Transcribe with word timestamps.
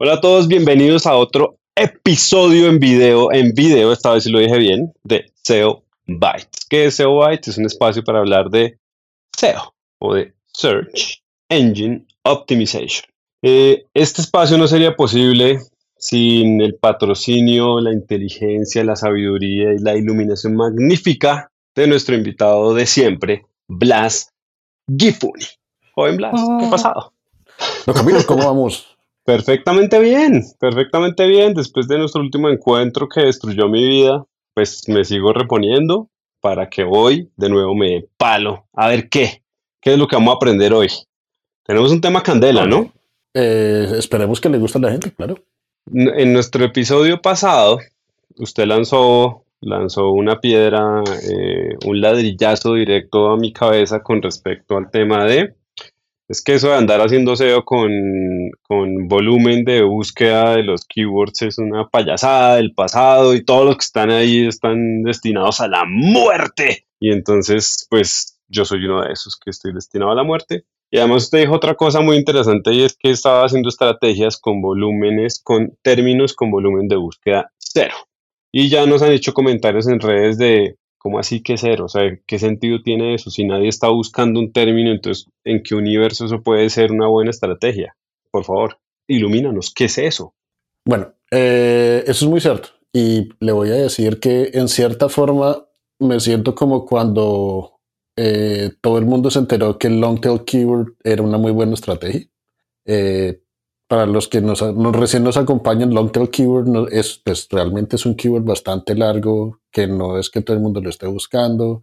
Hola 0.00 0.12
a 0.12 0.20
todos, 0.20 0.46
bienvenidos 0.46 1.06
a 1.06 1.16
otro 1.16 1.58
episodio 1.74 2.68
en 2.68 2.78
video, 2.78 3.32
en 3.32 3.52
video, 3.52 3.92
esta 3.92 4.12
vez 4.12 4.22
si 4.22 4.30
lo 4.30 4.38
dije 4.38 4.56
bien, 4.56 4.92
de 5.02 5.32
SEO 5.42 5.82
Bytes. 6.06 6.66
¿Qué 6.70 6.84
es 6.84 6.94
SEO 6.94 7.16
Bytes? 7.16 7.48
Es 7.48 7.58
un 7.58 7.66
espacio 7.66 8.04
para 8.04 8.20
hablar 8.20 8.48
de 8.48 8.78
SEO 9.36 9.74
o 9.98 10.14
de 10.14 10.34
Search 10.52 11.20
Engine 11.48 12.06
Optimization. 12.22 13.10
Eh, 13.42 13.86
este 13.92 14.22
espacio 14.22 14.56
no 14.56 14.68
sería 14.68 14.94
posible 14.94 15.58
sin 15.96 16.60
el 16.60 16.76
patrocinio, 16.76 17.80
la 17.80 17.92
inteligencia, 17.92 18.84
la 18.84 18.94
sabiduría 18.94 19.72
y 19.72 19.78
la 19.78 19.96
iluminación 19.96 20.54
magnífica 20.54 21.50
de 21.74 21.88
nuestro 21.88 22.14
invitado 22.14 22.72
de 22.72 22.86
siempre, 22.86 23.46
Blas 23.66 24.32
Gifuni. 24.96 25.46
Joven 25.96 26.18
Blas, 26.18 26.40
¿qué 26.60 26.66
ha 26.66 26.70
pasado? 26.70 27.12
No, 27.84 27.94
Camilo, 27.94 28.24
¿cómo 28.24 28.44
vamos? 28.46 28.97
Perfectamente 29.28 29.98
bien, 29.98 30.42
perfectamente 30.58 31.26
bien. 31.26 31.52
Después 31.52 31.86
de 31.86 31.98
nuestro 31.98 32.22
último 32.22 32.48
encuentro 32.48 33.10
que 33.10 33.20
destruyó 33.20 33.68
mi 33.68 33.86
vida, 33.86 34.24
pues 34.54 34.88
me 34.88 35.04
sigo 35.04 35.34
reponiendo 35.34 36.08
para 36.40 36.70
que 36.70 36.82
hoy 36.82 37.30
de 37.36 37.50
nuevo 37.50 37.74
me 37.74 38.06
palo. 38.16 38.64
A 38.72 38.88
ver 38.88 39.10
qué, 39.10 39.42
qué 39.82 39.92
es 39.92 39.98
lo 39.98 40.08
que 40.08 40.16
vamos 40.16 40.32
a 40.32 40.36
aprender 40.36 40.72
hoy. 40.72 40.88
Tenemos 41.62 41.92
un 41.92 42.00
tema 42.00 42.22
candela, 42.22 42.64
¿no? 42.64 42.90
Eh, 43.34 43.96
esperemos 43.98 44.40
que 44.40 44.48
le 44.48 44.56
guste 44.56 44.78
a 44.78 44.80
la 44.80 44.92
gente, 44.92 45.12
claro. 45.12 45.34
En 45.92 46.32
nuestro 46.32 46.64
episodio 46.64 47.20
pasado, 47.20 47.80
usted 48.38 48.64
lanzó, 48.64 49.44
lanzó 49.60 50.10
una 50.10 50.40
piedra, 50.40 51.02
eh, 51.30 51.76
un 51.84 52.00
ladrillazo 52.00 52.72
directo 52.72 53.28
a 53.28 53.36
mi 53.36 53.52
cabeza 53.52 54.02
con 54.02 54.22
respecto 54.22 54.78
al 54.78 54.90
tema 54.90 55.26
de 55.26 55.54
es 56.28 56.42
que 56.42 56.54
eso 56.54 56.68
de 56.68 56.76
andar 56.76 57.00
haciendo 57.00 57.34
SEO 57.36 57.64
con, 57.64 57.90
con, 58.62 59.08
volumen 59.08 59.64
de 59.64 59.82
búsqueda 59.82 60.56
de 60.56 60.62
los 60.62 60.84
keywords 60.84 61.42
es 61.42 61.58
una 61.58 61.88
payasada 61.88 62.56
del 62.56 62.74
pasado 62.74 63.34
y 63.34 63.44
todos 63.44 63.64
los 63.64 63.76
que 63.76 63.84
están 63.84 64.10
ahí 64.10 64.46
están 64.46 65.02
destinados 65.02 65.60
a 65.60 65.68
la 65.68 65.84
muerte. 65.86 66.86
Y 67.00 67.12
entonces, 67.12 67.86
pues 67.88 68.38
yo 68.48 68.66
soy 68.66 68.84
uno 68.84 69.02
de 69.02 69.12
esos 69.12 69.36
que 69.36 69.50
estoy 69.50 69.72
destinado 69.72 70.10
a 70.10 70.14
la 70.14 70.22
muerte. 70.22 70.64
Y 70.90 70.98
además 70.98 71.24
usted 71.24 71.40
dijo 71.40 71.54
otra 71.54 71.74
cosa 71.74 72.00
muy 72.00 72.16
interesante 72.16 72.72
y 72.72 72.82
es 72.82 72.96
que 72.96 73.10
estaba 73.10 73.44
haciendo 73.44 73.68
estrategias 73.68 74.38
con 74.38 74.60
volúmenes, 74.60 75.40
con 75.42 75.76
términos 75.82 76.34
con 76.34 76.50
volumen 76.50 76.88
de 76.88 76.96
búsqueda 76.96 77.52
cero. 77.58 77.94
Y 78.52 78.68
ya 78.68 78.86
nos 78.86 79.02
han 79.02 79.12
hecho 79.12 79.34
comentarios 79.34 79.86
en 79.86 80.00
redes 80.00 80.38
de, 80.38 80.76
¿Cómo 80.98 81.18
así 81.18 81.42
que 81.42 81.56
cero? 81.56 81.84
O 81.84 81.88
sea, 81.88 82.02
¿qué 82.26 82.38
sentido 82.38 82.82
tiene 82.82 83.14
eso? 83.14 83.30
Si 83.30 83.44
nadie 83.44 83.68
está 83.68 83.88
buscando 83.88 84.40
un 84.40 84.52
término, 84.52 84.90
entonces, 84.90 85.26
¿en 85.44 85.62
qué 85.62 85.74
universo 85.74 86.26
eso 86.26 86.42
puede 86.42 86.68
ser 86.70 86.90
una 86.90 87.06
buena 87.06 87.30
estrategia? 87.30 87.96
Por 88.30 88.44
favor, 88.44 88.78
ilumínanos, 89.06 89.72
¿qué 89.72 89.84
es 89.84 89.98
eso? 89.98 90.34
Bueno, 90.84 91.14
eh, 91.30 92.02
eso 92.06 92.24
es 92.24 92.30
muy 92.30 92.40
cierto. 92.40 92.70
Y 92.92 93.28
le 93.40 93.52
voy 93.52 93.70
a 93.70 93.74
decir 93.74 94.18
que 94.18 94.50
en 94.54 94.68
cierta 94.68 95.08
forma 95.08 95.64
me 96.00 96.18
siento 96.20 96.54
como 96.54 96.84
cuando 96.84 97.78
eh, 98.16 98.72
todo 98.80 98.98
el 98.98 99.04
mundo 99.04 99.30
se 99.30 99.38
enteró 99.38 99.78
que 99.78 99.86
el 99.86 100.00
long 100.00 100.20
tail 100.20 100.44
keyword 100.44 100.94
era 101.04 101.22
una 101.22 101.38
muy 101.38 101.52
buena 101.52 101.74
estrategia. 101.74 102.26
Eh, 102.84 103.40
para 103.88 104.04
los 104.04 104.28
que 104.28 104.42
nos, 104.42 104.60
recién 104.92 105.24
nos 105.24 105.38
acompañan, 105.38 105.94
long 105.94 106.12
tail 106.12 106.28
keyword 106.28 106.92
es, 106.92 107.20
pues, 107.24 107.48
realmente 107.50 107.96
es 107.96 108.04
un 108.04 108.14
keyword 108.14 108.44
bastante 108.44 108.94
largo, 108.94 109.60
que 109.72 109.86
no 109.86 110.18
es 110.18 110.28
que 110.28 110.42
todo 110.42 110.56
el 110.56 110.62
mundo 110.62 110.80
lo 110.80 110.90
esté 110.90 111.06
buscando 111.06 111.82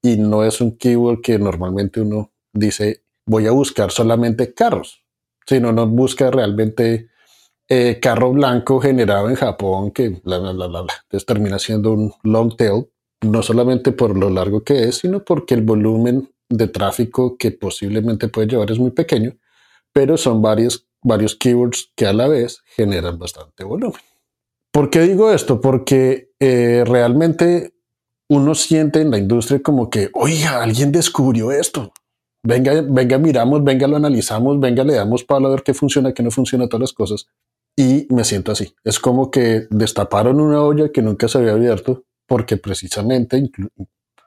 y 0.00 0.16
no 0.16 0.44
es 0.44 0.60
un 0.60 0.78
keyword 0.78 1.20
que 1.20 1.38
normalmente 1.38 2.00
uno 2.00 2.32
dice 2.52 3.02
voy 3.26 3.46
a 3.46 3.52
buscar 3.52 3.90
solamente 3.90 4.54
carros, 4.54 5.04
sino 5.46 5.72
no 5.72 5.86
busca 5.86 6.30
realmente 6.30 7.10
eh, 7.68 7.98
carro 8.00 8.32
blanco 8.32 8.80
generado 8.80 9.28
en 9.28 9.36
Japón 9.36 9.90
que 9.90 10.08
bla, 10.08 10.38
bla, 10.38 10.52
bla, 10.52 10.66
bla, 10.68 10.82
bla. 10.82 10.94
Entonces 11.02 11.26
termina 11.26 11.58
siendo 11.58 11.92
un 11.92 12.12
long 12.22 12.56
tail, 12.56 12.86
no 13.22 13.42
solamente 13.42 13.92
por 13.92 14.16
lo 14.16 14.30
largo 14.30 14.62
que 14.62 14.84
es, 14.84 14.98
sino 14.98 15.24
porque 15.24 15.54
el 15.54 15.62
volumen 15.62 16.32
de 16.48 16.68
tráfico 16.68 17.36
que 17.36 17.52
posiblemente 17.52 18.28
puede 18.28 18.48
llevar 18.48 18.70
es 18.70 18.78
muy 18.78 18.90
pequeño, 18.90 19.36
pero 19.92 20.16
son 20.16 20.42
varios 20.42 20.89
varios 21.02 21.34
keywords 21.34 21.90
que 21.94 22.06
a 22.06 22.12
la 22.12 22.28
vez 22.28 22.62
generan 22.76 23.18
bastante 23.18 23.64
volumen. 23.64 24.00
¿Por 24.70 24.90
qué 24.90 25.00
digo 25.00 25.32
esto? 25.32 25.60
Porque 25.60 26.30
eh, 26.38 26.84
realmente 26.86 27.74
uno 28.28 28.54
siente 28.54 29.00
en 29.00 29.10
la 29.10 29.18
industria 29.18 29.60
como 29.62 29.90
que, 29.90 30.10
oiga, 30.14 30.62
alguien 30.62 30.92
descubrió 30.92 31.50
esto. 31.50 31.92
Venga, 32.42 32.80
venga, 32.82 33.18
miramos, 33.18 33.64
venga, 33.64 33.86
lo 33.86 33.96
analizamos, 33.96 34.60
venga, 34.60 34.84
le 34.84 34.94
damos 34.94 35.24
para 35.24 35.48
ver 35.48 35.62
qué 35.62 35.74
funciona, 35.74 36.14
qué 36.14 36.22
no 36.22 36.30
funciona, 36.30 36.68
todas 36.68 36.82
las 36.82 36.92
cosas. 36.92 37.26
Y 37.76 38.06
me 38.10 38.24
siento 38.24 38.52
así. 38.52 38.74
Es 38.84 38.98
como 39.00 39.30
que 39.30 39.66
destaparon 39.70 40.40
una 40.40 40.62
olla 40.62 40.90
que 40.90 41.02
nunca 41.02 41.28
se 41.28 41.38
había 41.38 41.52
abierto 41.52 42.04
porque 42.26 42.56
precisamente 42.56 43.50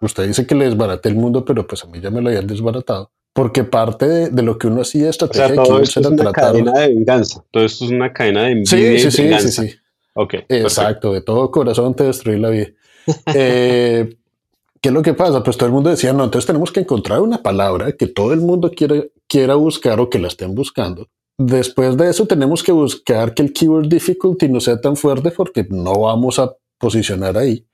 usted 0.01 0.27
dice 0.27 0.45
que 0.45 0.55
le 0.55 0.65
desbarate 0.65 1.07
el 1.07 1.15
mundo, 1.15 1.45
pero 1.45 1.65
pues 1.65 1.83
a 1.83 1.87
mí 1.87 2.01
ya 2.01 2.11
me 2.11 2.21
lo 2.21 2.29
habían 2.29 2.47
desbaratado 2.47 3.11
porque 3.33 3.63
parte 3.63 4.29
de, 4.29 4.43
lo 4.43 4.57
que 4.57 4.67
uno 4.67 4.81
hacía 4.81 5.09
estrategia 5.09 5.45
o 5.45 5.55
sea, 5.55 5.63
todo 5.63 5.81
esto 5.81 5.99
es 5.99 6.05
una 6.05 6.31
cadena 6.31 6.71
de 6.71 6.87
venganza. 6.89 7.43
Todo 7.51 7.65
esto 7.65 7.85
es 7.85 7.91
una 7.91 8.13
cadena 8.13 8.43
de 8.43 8.51
envidia 8.51 8.99
sí, 8.99 9.11
sí, 9.11 9.21
venganza. 9.23 9.47
Sí, 9.49 9.61
sí, 9.61 9.69
sí. 9.69 9.79
Ok. 10.13 10.35
Exacto, 10.49 11.11
de 11.13 11.21
todo 11.21 11.49
corazón 11.49 11.95
te 11.95 12.03
destruí 12.03 12.39
la 12.39 12.49
vida. 12.49 12.67
eh, 13.33 14.15
¿Qué 14.83 14.89
es 14.89 14.93
lo 14.93 15.01
que 15.01 15.13
pasa? 15.13 15.41
Pues 15.41 15.55
todo 15.55 15.67
el 15.67 15.71
mundo 15.71 15.89
decía, 15.89 16.11
no, 16.11 16.25
entonces 16.25 16.45
tenemos 16.45 16.69
que 16.69 16.81
encontrar 16.81 17.21
una 17.21 17.41
palabra 17.41 17.93
que 17.93 18.05
todo 18.07 18.33
el 18.33 18.41
mundo 18.41 18.69
quiera, 18.69 19.01
quiera 19.29 19.55
buscar 19.55 19.97
o 20.01 20.09
que 20.09 20.19
la 20.19 20.27
estén 20.27 20.53
buscando. 20.53 21.07
Después 21.37 21.95
de 21.95 22.09
eso 22.09 22.27
tenemos 22.27 22.61
que 22.61 22.73
buscar 22.73 23.33
que 23.33 23.43
el 23.43 23.53
keyword 23.53 23.87
difficulty 23.87 24.49
no 24.49 24.59
sea 24.59 24.81
tan 24.81 24.97
fuerte 24.97 25.31
porque 25.31 25.65
no 25.69 26.01
vamos 26.01 26.37
a 26.37 26.51
posicionar 26.77 27.37
ahí. 27.37 27.65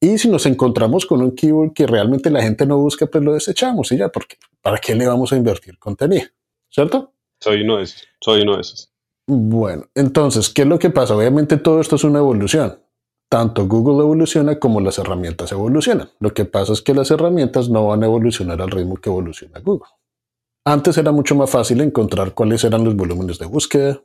Y 0.00 0.18
si 0.18 0.28
nos 0.28 0.44
encontramos 0.44 1.06
con 1.06 1.22
un 1.22 1.34
keyword 1.34 1.72
que 1.72 1.86
realmente 1.86 2.28
la 2.28 2.42
gente 2.42 2.66
no 2.66 2.76
busca, 2.76 3.06
pues 3.06 3.24
lo 3.24 3.32
desechamos 3.32 3.90
y 3.92 3.96
ya, 3.96 4.10
porque 4.10 4.36
¿para 4.62 4.78
qué 4.78 4.94
le 4.94 5.06
vamos 5.06 5.32
a 5.32 5.36
invertir 5.36 5.78
contenido? 5.78 6.26
¿Cierto? 6.68 7.12
Soy 7.40 7.62
uno 7.62 7.78
de 7.78 7.84
esos, 7.84 8.06
soy 8.20 8.42
uno 8.42 8.56
de 8.56 8.60
esos. 8.60 8.92
Bueno, 9.26 9.84
entonces, 9.94 10.50
¿qué 10.50 10.62
es 10.62 10.68
lo 10.68 10.78
que 10.78 10.90
pasa? 10.90 11.16
Obviamente 11.16 11.56
todo 11.56 11.80
esto 11.80 11.96
es 11.96 12.04
una 12.04 12.18
evolución. 12.18 12.80
Tanto 13.30 13.68
Google 13.68 14.02
evoluciona 14.02 14.58
como 14.58 14.80
las 14.80 14.98
herramientas 14.98 15.52
evolucionan. 15.52 16.10
Lo 16.18 16.34
que 16.34 16.44
pasa 16.44 16.72
es 16.72 16.82
que 16.82 16.94
las 16.94 17.12
herramientas 17.12 17.68
no 17.68 17.86
van 17.86 18.02
a 18.02 18.06
evolucionar 18.06 18.60
al 18.60 18.70
ritmo 18.70 18.96
que 18.96 19.08
evoluciona 19.08 19.60
Google. 19.60 19.88
Antes 20.64 20.98
era 20.98 21.12
mucho 21.12 21.34
más 21.36 21.48
fácil 21.48 21.80
encontrar 21.80 22.34
cuáles 22.34 22.64
eran 22.64 22.84
los 22.84 22.96
volúmenes 22.96 23.38
de 23.38 23.46
búsqueda, 23.46 24.02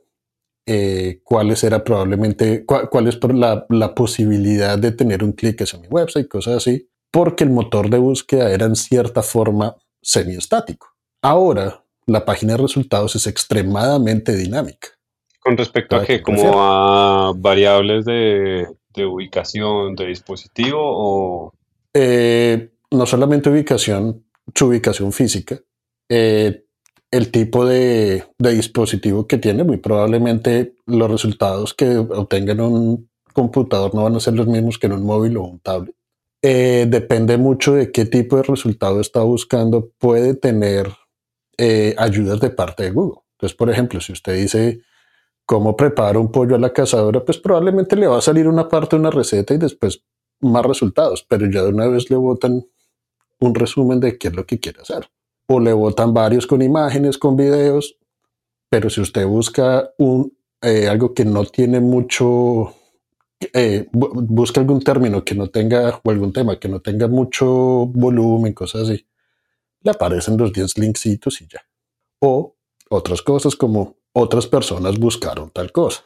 eh, 0.64 1.20
cuáles 1.22 1.62
era 1.64 1.84
probablemente, 1.84 2.64
cuál 2.64 3.08
es 3.08 3.18
la, 3.34 3.66
la, 3.68 3.94
posibilidad 3.94 4.78
de 4.78 4.92
tener 4.92 5.22
un 5.22 5.32
clic 5.32 5.60
hacia 5.60 5.78
mi 5.78 5.86
website, 5.88 6.28
cosas 6.28 6.56
así, 6.56 6.88
porque 7.12 7.44
el 7.44 7.50
motor 7.50 7.90
de 7.90 7.98
búsqueda 7.98 8.50
era 8.50 8.66
en 8.66 8.74
cierta 8.74 9.22
forma 9.22 9.76
semiestático. 10.06 10.94
Ahora, 11.20 11.82
la 12.06 12.24
página 12.24 12.52
de 12.52 12.62
resultados 12.62 13.16
es 13.16 13.26
extremadamente 13.26 14.36
dinámica. 14.36 14.88
Con 15.40 15.56
respecto 15.56 15.96
a 15.96 16.04
qué, 16.04 16.22
como 16.22 16.62
a 16.62 17.32
variables 17.36 18.04
de, 18.04 18.66
de, 18.94 19.04
ubicación 19.04 19.94
de 19.96 20.06
dispositivo 20.06 20.78
o... 20.80 21.52
Eh, 21.92 22.70
no 22.90 23.06
solamente 23.06 23.50
ubicación, 23.50 24.24
su 24.54 24.66
ubicación 24.66 25.12
física, 25.12 25.60
eh, 26.08 26.64
el 27.10 27.30
tipo 27.30 27.64
de, 27.64 28.24
dispositivo 28.38 29.26
que 29.26 29.38
tiene, 29.38 29.64
muy 29.64 29.78
probablemente 29.78 30.74
los 30.86 31.10
resultados 31.10 31.74
que 31.74 31.98
obtenga 31.98 32.52
en 32.52 32.60
un 32.60 33.10
computador 33.32 33.94
no 33.94 34.04
van 34.04 34.16
a 34.16 34.20
ser 34.20 34.34
los 34.34 34.46
mismos 34.46 34.78
que 34.78 34.86
en 34.86 34.92
un 34.92 35.04
móvil 35.04 35.36
o 35.36 35.42
un 35.44 35.60
tablet. 35.60 35.94
Eh, 36.48 36.86
depende 36.88 37.38
mucho 37.38 37.74
de 37.74 37.90
qué 37.90 38.04
tipo 38.04 38.36
de 38.36 38.44
resultado 38.44 39.00
está 39.00 39.20
buscando, 39.22 39.90
puede 39.98 40.34
tener 40.34 40.92
eh, 41.58 41.92
ayudas 41.98 42.38
de 42.38 42.50
parte 42.50 42.84
de 42.84 42.92
Google. 42.92 43.22
Entonces, 43.32 43.56
por 43.56 43.68
ejemplo, 43.68 44.00
si 44.00 44.12
usted 44.12 44.36
dice 44.36 44.80
cómo 45.44 45.74
prepara 45.74 46.20
un 46.20 46.30
pollo 46.30 46.54
a 46.54 46.60
la 46.60 46.72
cazadora, 46.72 47.24
pues 47.24 47.38
probablemente 47.38 47.96
le 47.96 48.06
va 48.06 48.18
a 48.18 48.20
salir 48.20 48.46
una 48.46 48.68
parte 48.68 48.94
de 48.94 49.00
una 49.00 49.10
receta 49.10 49.54
y 49.54 49.58
después 49.58 50.04
más 50.40 50.64
resultados, 50.64 51.26
pero 51.28 51.50
ya 51.50 51.64
de 51.64 51.70
una 51.70 51.88
vez 51.88 52.08
le 52.10 52.16
botan 52.16 52.64
un 53.40 53.54
resumen 53.56 53.98
de 53.98 54.16
qué 54.16 54.28
es 54.28 54.36
lo 54.36 54.46
que 54.46 54.60
quiere 54.60 54.82
hacer 54.82 55.10
o 55.48 55.58
le 55.58 55.72
botan 55.72 56.14
varios 56.14 56.46
con 56.46 56.62
imágenes, 56.62 57.18
con 57.18 57.36
videos, 57.36 57.96
pero 58.70 58.88
si 58.88 59.00
usted 59.00 59.26
busca 59.26 59.90
un, 59.98 60.32
eh, 60.62 60.86
algo 60.86 61.12
que 61.12 61.24
no 61.24 61.44
tiene 61.44 61.80
mucho, 61.80 62.72
eh, 63.40 63.86
busca 63.92 64.60
algún 64.60 64.80
término 64.80 65.24
que 65.24 65.34
no 65.34 65.48
tenga, 65.48 66.00
o 66.02 66.10
algún 66.10 66.32
tema 66.32 66.58
que 66.58 66.68
no 66.68 66.80
tenga 66.80 67.08
mucho 67.08 67.46
volumen, 67.86 68.52
cosas 68.52 68.88
así, 68.88 69.06
le 69.82 69.90
aparecen 69.90 70.36
los 70.36 70.52
10 70.52 70.78
linksitos 70.78 71.40
y 71.42 71.46
ya. 71.46 71.60
O 72.20 72.56
otras 72.88 73.22
cosas 73.22 73.56
como 73.56 73.96
otras 74.12 74.46
personas 74.46 74.98
buscaron 74.98 75.50
tal 75.50 75.72
cosa. 75.72 76.04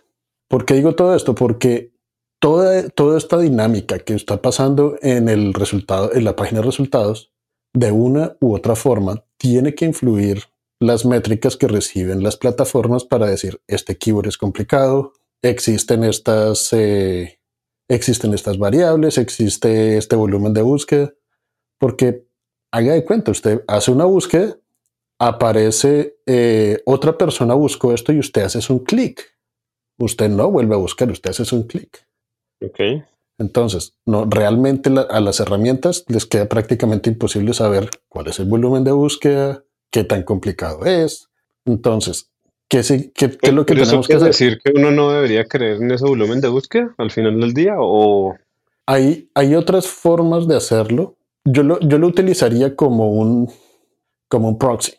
¿Por 0.49 0.65
qué 0.65 0.75
digo 0.75 0.95
todo 0.95 1.15
esto? 1.15 1.35
Porque 1.35 1.93
toda, 2.41 2.89
toda 2.89 3.17
esta 3.17 3.39
dinámica 3.39 4.01
que 4.01 4.15
está 4.15 4.43
pasando 4.43 4.97
en 5.01 5.29
el 5.29 5.55
resultado, 5.55 6.13
en 6.13 6.25
la 6.25 6.35
página 6.35 6.61
de 6.61 6.67
resultados, 6.67 7.33
de 7.73 7.93
una 7.93 8.37
u 8.41 8.55
otra 8.55 8.75
forma, 8.75 9.25
tiene 9.37 9.75
que 9.77 9.85
influir 9.85 10.43
las 10.81 11.05
métricas 11.05 11.57
que 11.57 11.69
reciben 11.69 12.23
las 12.23 12.37
plataformas 12.37 13.05
para 13.05 13.27
decir, 13.27 13.61
este 13.69 13.97
keyword 13.97 14.27
es 14.27 14.39
complicado, 14.39 15.13
existen 15.43 16.05
estas, 16.05 16.73
eh, 16.73 17.41
existen 17.89 18.35
estas 18.35 18.59
variables, 18.59 19.19
existe 19.19 19.97
este 19.97 20.17
volumen 20.17 20.53
de 20.53 20.63
búsqueda, 20.63 21.13
porque 21.79 22.25
haga 22.71 22.93
de 22.93 23.05
cuenta, 23.05 23.31
usted 23.31 23.65
hace 23.67 23.91
una 23.91 24.05
búsqueda, 24.05 24.57
aparece 25.19 26.17
eh, 26.27 26.81
otra 26.87 27.19
persona 27.19 27.55
buscó 27.55 27.93
esto 27.93 28.13
y 28.13 28.19
usted 28.19 28.43
hace 28.43 28.73
un 28.73 28.81
clic. 28.81 29.37
Usted 29.99 30.31
no 30.31 30.51
vuelve 30.51 30.75
a 30.75 30.79
buscar, 30.79 31.11
usted 31.11 31.31
hace 31.31 31.55
un 31.55 31.65
clic. 31.65 32.07
Ok. 32.63 33.05
Entonces, 33.39 33.95
no, 34.05 34.27
realmente 34.27 34.91
a 35.09 35.21
las 35.21 35.41
herramientas 35.41 36.05
les 36.09 36.27
queda 36.27 36.47
prácticamente 36.47 37.11
imposible 37.11 37.55
saber 37.55 37.89
cuál 38.09 38.29
es 38.29 38.39
el 38.39 38.47
volumen 38.47 38.85
de 38.85 38.93
búsqueda, 38.93 39.65
qué 39.91 40.05
tan 40.05 40.23
complicado 40.25 40.85
es. 40.85 41.31
Entonces, 41.65 42.31
¿qué, 42.71 42.79
es 42.79 43.53
lo 43.53 43.67
que 43.67 43.75
tenemos 43.75 44.07
que 44.07 44.15
hacer? 44.15 44.29
decir 44.29 44.61
que 44.63 44.73
uno 44.75 44.91
no 44.91 45.11
debería 45.11 45.45
creer 45.45 45.83
en 45.83 45.91
ese 45.91 46.05
volumen 46.05 46.41
de 46.41 46.49
búsqueda 46.49 46.95
al 46.97 47.11
final 47.11 47.39
del 47.41 47.53
día? 47.53 47.75
o 47.77 48.37
Hay, 48.87 49.29
hay 49.35 49.55
otras 49.57 49.89
formas 49.89 50.47
de 50.47 50.57
hacerlo. 50.57 51.17
Yo 51.45 51.63
lo, 51.65 51.81
yo 51.81 51.99
lo 51.99 52.07
utilizaría 52.07 52.77
como 52.77 53.11
un, 53.11 53.51
como 54.29 54.49
un 54.49 54.59
proxy, 54.59 54.93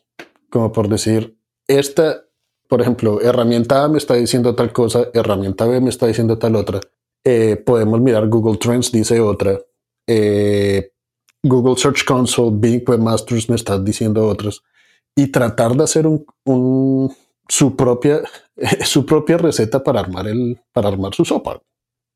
como 0.49 0.71
por 0.71 0.89
decir, 0.89 1.37
esta, 1.67 2.25
por 2.67 2.81
ejemplo, 2.81 3.21
herramienta 3.21 3.83
A 3.83 3.87
me 3.87 3.97
está 3.97 4.15
diciendo 4.15 4.53
tal 4.53 4.73
cosa, 4.73 5.07
herramienta 5.13 5.65
B 5.65 5.79
me 5.79 5.89
está 5.89 6.07
diciendo 6.07 6.37
tal 6.37 6.55
otra. 6.57 6.81
Eh, 7.23 7.55
podemos 7.55 8.01
mirar 8.01 8.27
Google 8.27 8.57
Trends, 8.57 8.91
dice 8.91 9.19
otra. 9.21 9.59
Eh, 10.07 10.91
Google 11.43 11.77
Search 11.77 12.03
Console, 12.03 12.51
Bing 12.53 12.83
Webmasters 12.85 13.49
me 13.49 13.55
está 13.55 13.79
diciendo 13.79 14.27
otras 14.27 14.61
y 15.15 15.27
tratar 15.27 15.75
de 15.75 15.83
hacer 15.83 16.07
un, 16.07 17.15
su, 17.51 17.75
propia, 17.75 18.21
su 18.85 19.05
propia 19.05 19.37
receta 19.37 19.83
para 19.83 19.99
armar, 19.99 20.27
el, 20.27 20.61
para 20.71 20.87
armar 20.87 21.13
su 21.13 21.25
sopa. 21.25 21.61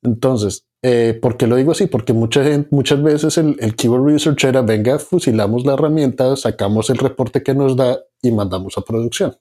Entonces, 0.02 0.66
eh, 0.82 1.18
¿por 1.22 1.36
qué 1.36 1.46
lo 1.46 1.58
digo 1.58 1.72
así? 1.74 1.88
Porque 1.88 2.14
mucha 2.14 2.42
muchas 2.72 3.04
veces 3.04 3.38
el, 3.38 3.58
el 3.60 3.76
Keyword 3.76 4.06
Research 4.06 4.46
era, 4.46 4.62
venga, 4.62 4.98
fusilamos 4.98 5.66
la 5.66 5.74
herramienta, 5.74 6.38
sacamos 6.38 6.90
el 6.90 6.98
reporte 6.98 7.44
que 7.44 7.54
nos 7.54 7.76
da 7.76 8.00
y 8.22 8.32
mandamos 8.32 8.78
a 8.78 8.82
producción. 8.82 9.36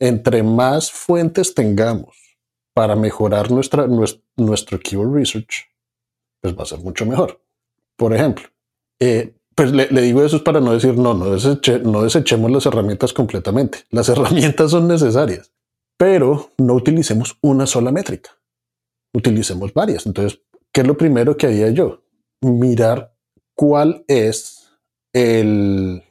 Entre 0.00 0.42
más 0.42 0.90
fuentes 0.90 1.54
tengamos 1.54 2.16
para 2.74 2.96
mejorar 2.96 3.50
nuestra, 3.50 3.86
nuestro, 3.86 4.22
nuestro 4.36 4.80
Keyword 4.80 5.14
Research, 5.14 5.66
pues 6.40 6.58
va 6.58 6.64
a 6.64 6.66
ser 6.66 6.80
mucho 6.80 7.06
mejor. 7.06 7.40
Por 7.96 8.14
ejemplo, 8.14 8.48
eh, 8.98 9.35
pues 9.56 9.72
le, 9.72 9.88
digo 10.02 10.22
eso 10.22 10.36
es 10.36 10.42
para 10.42 10.60
no 10.60 10.72
decir, 10.72 10.98
no, 10.98 11.14
no, 11.14 11.24
no 11.24 12.02
desechemos 12.02 12.50
las 12.50 12.66
herramientas 12.66 13.14
completamente. 13.14 13.78
Las 13.90 14.08
herramientas 14.10 14.70
son 14.70 14.86
necesarias, 14.86 15.50
pero 15.96 16.50
no 16.58 16.74
utilicemos 16.74 17.38
una 17.40 17.66
sola 17.66 17.90
métrica. 17.90 18.30
Utilicemos 19.14 19.72
varias. 19.72 20.04
Entonces, 20.04 20.42
¿qué 20.70 20.82
es 20.82 20.86
lo 20.86 20.98
primero 20.98 21.38
que 21.38 21.46
haría 21.46 21.70
yo? 21.70 22.02
Mirar 22.42 23.14
cuál 23.54 24.04
es 24.08 24.68
el, 25.14 26.02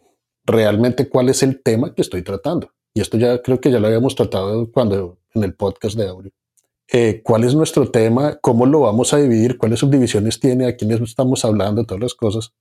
realmente 0.43 1.07
cuál 1.07 1.29
es 1.29 1.43
el 1.43 1.61
tema 1.61 1.93
que 1.93 2.01
estoy 2.01 2.23
tratando. 2.23 2.71
Y 2.95 3.01
esto 3.01 3.17
ya 3.17 3.43
creo 3.43 3.61
que 3.61 3.69
ya 3.69 3.79
lo 3.79 3.85
habíamos 3.85 4.15
tratado 4.15 4.71
cuando 4.71 5.19
en 5.35 5.43
el 5.43 5.53
podcast 5.53 5.95
de 5.95 6.07
audio. 6.07 6.31
Eh, 6.91 7.21
cuál 7.23 7.43
es 7.43 7.53
nuestro 7.53 7.91
tema, 7.91 8.39
cómo 8.41 8.65
lo 8.65 8.79
vamos 8.79 9.13
a 9.13 9.17
dividir, 9.17 9.59
cuáles 9.59 9.79
subdivisiones 9.79 10.39
tiene, 10.39 10.65
a 10.65 10.75
quiénes 10.75 10.99
estamos 11.01 11.45
hablando, 11.45 11.85
todas 11.85 12.01
las 12.01 12.15
cosas. 12.15 12.53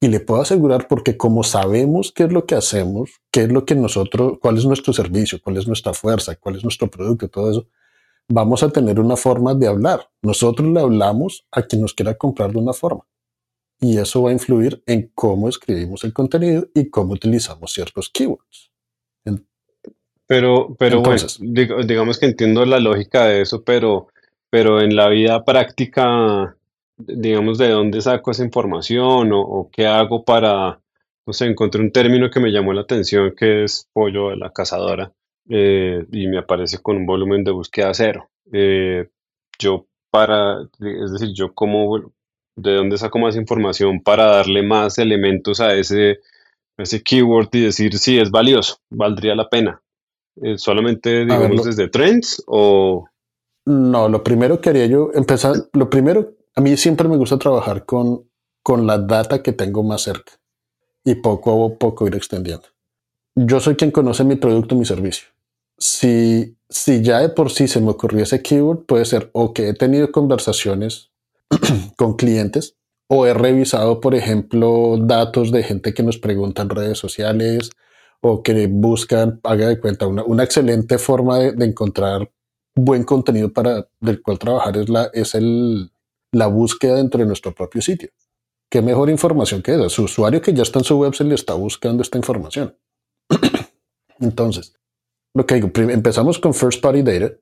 Y 0.00 0.08
le 0.08 0.20
puedo 0.20 0.42
asegurar 0.42 0.86
porque 0.88 1.16
como 1.16 1.44
sabemos 1.44 2.12
qué 2.12 2.24
es 2.24 2.32
lo 2.32 2.44
que 2.44 2.54
hacemos, 2.54 3.22
qué 3.30 3.44
es 3.44 3.52
lo 3.52 3.64
que 3.64 3.74
nosotros, 3.74 4.38
cuál 4.40 4.58
es 4.58 4.66
nuestro 4.66 4.92
servicio, 4.92 5.40
cuál 5.42 5.56
es 5.56 5.66
nuestra 5.66 5.94
fuerza, 5.94 6.36
cuál 6.36 6.56
es 6.56 6.62
nuestro 6.62 6.90
producto, 6.90 7.28
todo 7.28 7.50
eso, 7.50 7.66
vamos 8.28 8.62
a 8.62 8.70
tener 8.70 9.00
una 9.00 9.16
forma 9.16 9.54
de 9.54 9.66
hablar. 9.66 10.10
Nosotros 10.22 10.68
le 10.68 10.80
hablamos 10.80 11.46
a 11.50 11.62
quien 11.62 11.82
nos 11.82 11.94
quiera 11.94 12.14
comprar 12.14 12.52
de 12.52 12.58
una 12.58 12.72
forma. 12.72 13.06
Y 13.80 13.98
eso 13.98 14.22
va 14.22 14.30
a 14.30 14.32
influir 14.32 14.82
en 14.86 15.10
cómo 15.14 15.48
escribimos 15.48 16.04
el 16.04 16.12
contenido 16.12 16.66
y 16.74 16.90
cómo 16.90 17.12
utilizamos 17.12 17.72
ciertos 17.72 18.08
keywords. 18.10 18.70
Pero, 20.26 20.74
pero 20.78 21.02
bueno, 21.02 21.26
digamos 21.84 22.18
que 22.18 22.26
entiendo 22.26 22.64
la 22.64 22.80
lógica 22.80 23.26
de 23.26 23.42
eso, 23.42 23.62
pero, 23.62 24.08
pero 24.48 24.80
en 24.80 24.96
la 24.96 25.08
vida 25.08 25.44
práctica 25.44 26.56
digamos, 26.96 27.58
de 27.58 27.70
dónde 27.70 28.00
saco 28.00 28.30
esa 28.30 28.44
información 28.44 29.30
o, 29.32 29.68
qué 29.72 29.86
hago 29.86 30.24
para, 30.24 30.80
no 31.26 31.32
sé, 31.32 31.46
encontré 31.46 31.80
un 31.80 31.92
término 31.92 32.30
que 32.30 32.40
me 32.40 32.50
llamó 32.50 32.72
la 32.72 32.82
atención 32.82 33.34
que 33.36 33.64
es 33.64 33.88
pollo 33.92 34.30
de 34.30 34.36
la 34.36 34.50
cazadora 34.50 35.12
eh, 35.48 36.06
y 36.12 36.26
me 36.28 36.38
aparece 36.38 36.78
con 36.78 36.96
un 36.96 37.06
volumen 37.06 37.44
de 37.44 37.50
búsqueda 37.50 37.92
cero. 37.94 38.30
Eh, 38.52 39.08
yo 39.58 39.86
para, 40.10 40.62
es 40.62 41.12
decir, 41.12 41.34
yo 41.34 41.52
como, 41.52 42.12
de 42.56 42.74
dónde 42.74 42.98
saco 42.98 43.18
más 43.18 43.36
información 43.36 44.00
para 44.00 44.26
darle 44.26 44.62
más 44.62 44.98
elementos 44.98 45.60
a 45.60 45.74
ese, 45.74 46.20
ese 46.76 47.02
keyword 47.02 47.48
y 47.52 47.62
decir 47.62 47.98
si 47.98 48.18
es 48.18 48.30
valioso, 48.30 48.78
valdría 48.90 49.34
la 49.34 49.48
pena. 49.48 49.80
Eh, 50.42 50.58
solamente, 50.58 51.24
digamos, 51.24 51.64
desde 51.64 51.88
trends 51.88 52.42
o... 52.46 53.06
No, 53.66 54.08
lo 54.08 54.22
primero 54.22 54.60
que 54.60 54.68
haría 54.68 54.86
yo, 54.86 55.10
empezar, 55.14 55.54
lo 55.72 55.88
primero 55.88 56.34
a 56.54 56.60
mí 56.60 56.76
siempre 56.76 57.08
me 57.08 57.16
gusta 57.16 57.38
trabajar 57.38 57.84
con, 57.84 58.28
con 58.62 58.86
la 58.86 58.98
data 58.98 59.42
que 59.42 59.52
tengo 59.52 59.82
más 59.82 60.02
cerca 60.02 60.32
y 61.04 61.16
poco 61.16 61.64
a 61.64 61.78
poco 61.78 62.06
ir 62.06 62.14
extendiendo. 62.14 62.64
Yo 63.34 63.60
soy 63.60 63.74
quien 63.74 63.90
conoce 63.90 64.24
mi 64.24 64.36
producto, 64.36 64.76
mi 64.76 64.84
servicio. 64.84 65.28
Si, 65.76 66.56
si 66.68 67.02
ya 67.02 67.18
de 67.18 67.28
por 67.28 67.50
sí 67.50 67.66
se 67.66 67.80
me 67.80 67.90
ocurrió 67.90 68.22
ese 68.22 68.42
keyword, 68.42 68.86
puede 68.86 69.04
ser 69.04 69.30
o 69.32 69.52
que 69.52 69.68
he 69.68 69.74
tenido 69.74 70.12
conversaciones 70.12 71.10
con 71.96 72.14
clientes 72.14 72.76
o 73.08 73.26
he 73.26 73.34
revisado, 73.34 74.00
por 74.00 74.14
ejemplo, 74.14 74.96
datos 74.98 75.50
de 75.50 75.62
gente 75.62 75.92
que 75.92 76.02
nos 76.02 76.18
pregunta 76.18 76.62
en 76.62 76.70
redes 76.70 76.98
sociales 76.98 77.70
o 78.20 78.42
que 78.42 78.66
buscan, 78.68 79.40
haga 79.42 79.68
de 79.68 79.78
cuenta, 79.78 80.06
una, 80.06 80.44
excelente 80.44 80.96
forma 80.98 81.38
de, 81.38 81.52
de, 81.52 81.66
encontrar 81.66 82.30
buen 82.74 83.04
contenido 83.04 83.52
para 83.52 83.86
del 84.00 84.22
cual 84.22 84.38
trabajar 84.38 84.78
es, 84.78 84.88
la, 84.88 85.10
es 85.12 85.34
el, 85.34 85.90
la 86.34 86.46
búsqueda 86.46 86.96
dentro 86.96 87.20
de 87.20 87.26
nuestro 87.26 87.54
propio 87.54 87.80
sitio. 87.80 88.10
¿Qué 88.70 88.82
mejor 88.82 89.08
información 89.08 89.62
que 89.62 89.74
esa? 89.74 89.88
Su 89.88 90.04
usuario 90.04 90.42
que 90.42 90.52
ya 90.52 90.62
está 90.62 90.80
en 90.80 90.84
su 90.84 90.98
web 90.98 91.14
se 91.14 91.24
le 91.24 91.34
está 91.34 91.54
buscando 91.54 92.02
esta 92.02 92.18
información. 92.18 92.76
Entonces, 94.20 94.74
lo 95.32 95.46
que 95.46 95.56
digo, 95.56 95.70
empezamos 95.74 96.38
con 96.38 96.54
First 96.54 96.80
Party 96.80 97.02
Data. 97.02 97.34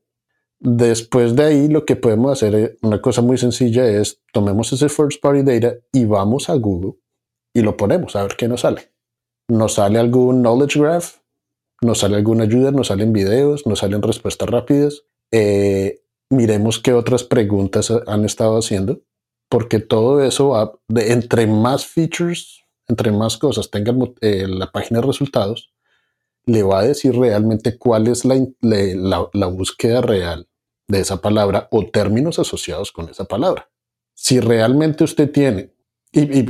Después 0.59 1.35
de 1.35 1.45
ahí, 1.45 1.69
lo 1.69 1.85
que 1.85 1.97
podemos 1.97 2.33
hacer, 2.33 2.55
eh, 2.55 2.79
una 2.83 3.01
cosa 3.01 3.23
muy 3.23 3.39
sencilla 3.39 3.87
es, 3.87 4.21
tomemos 4.33 4.73
ese 4.73 4.89
First 4.89 5.21
Party 5.21 5.43
Data 5.43 5.77
y 5.93 6.05
vamos 6.05 6.49
a 6.49 6.55
Google 6.55 6.95
y 7.55 7.63
lo 7.63 7.77
ponemos 7.77 8.15
a 8.15 8.23
ver 8.23 8.37
qué 8.37 8.49
nos 8.49 8.61
sale. 8.61 8.93
Nos 9.49 9.75
sale 9.75 9.99
algún 9.99 10.43
Knowledge 10.43 10.79
Graph, 10.79 11.17
nos 11.81 11.99
sale 11.99 12.17
alguna 12.17 12.45
ayuda, 12.45 12.71
nos 12.71 12.89
salen 12.89 13.13
videos, 13.13 13.67
nos 13.67 13.81
salen 13.81 14.03
respuestas 14.03 14.49
rápidas. 14.49 15.03
Eh, 15.33 16.02
miremos 16.33 16.79
qué 16.79 16.93
otras 16.93 17.25
preguntas 17.25 17.93
han 18.07 18.25
estado 18.25 18.59
haciendo, 18.59 19.01
porque 19.49 19.79
todo 19.81 20.25
eso 20.25 20.49
va, 20.49 20.73
de, 20.89 21.13
entre 21.13 21.47
más 21.47 21.87
features, 21.87 22.63
entre 22.89 23.13
más 23.13 23.37
cosas 23.37 23.71
tenga 23.71 23.95
eh, 24.23 24.47
la 24.49 24.73
página 24.73 25.01
de 25.01 25.07
resultados, 25.07 25.73
le 26.47 26.63
va 26.63 26.81
a 26.81 26.85
decir 26.85 27.15
realmente 27.15 27.79
cuál 27.79 28.09
es 28.09 28.25
la, 28.25 28.41
la, 28.61 29.47
búsqueda 29.47 30.01
real 30.01 30.49
de 30.89 31.01
esa 31.01 31.21
palabra 31.21 31.69
o 31.71 31.87
términos 31.87 32.39
asociados 32.39 32.91
con 32.91 33.09
esa 33.09 33.25
palabra. 33.25 33.69
Si 34.15 34.41
realmente 34.41 35.05
usted 35.05 35.31
tiene, 35.31 35.73
y, 36.13 36.47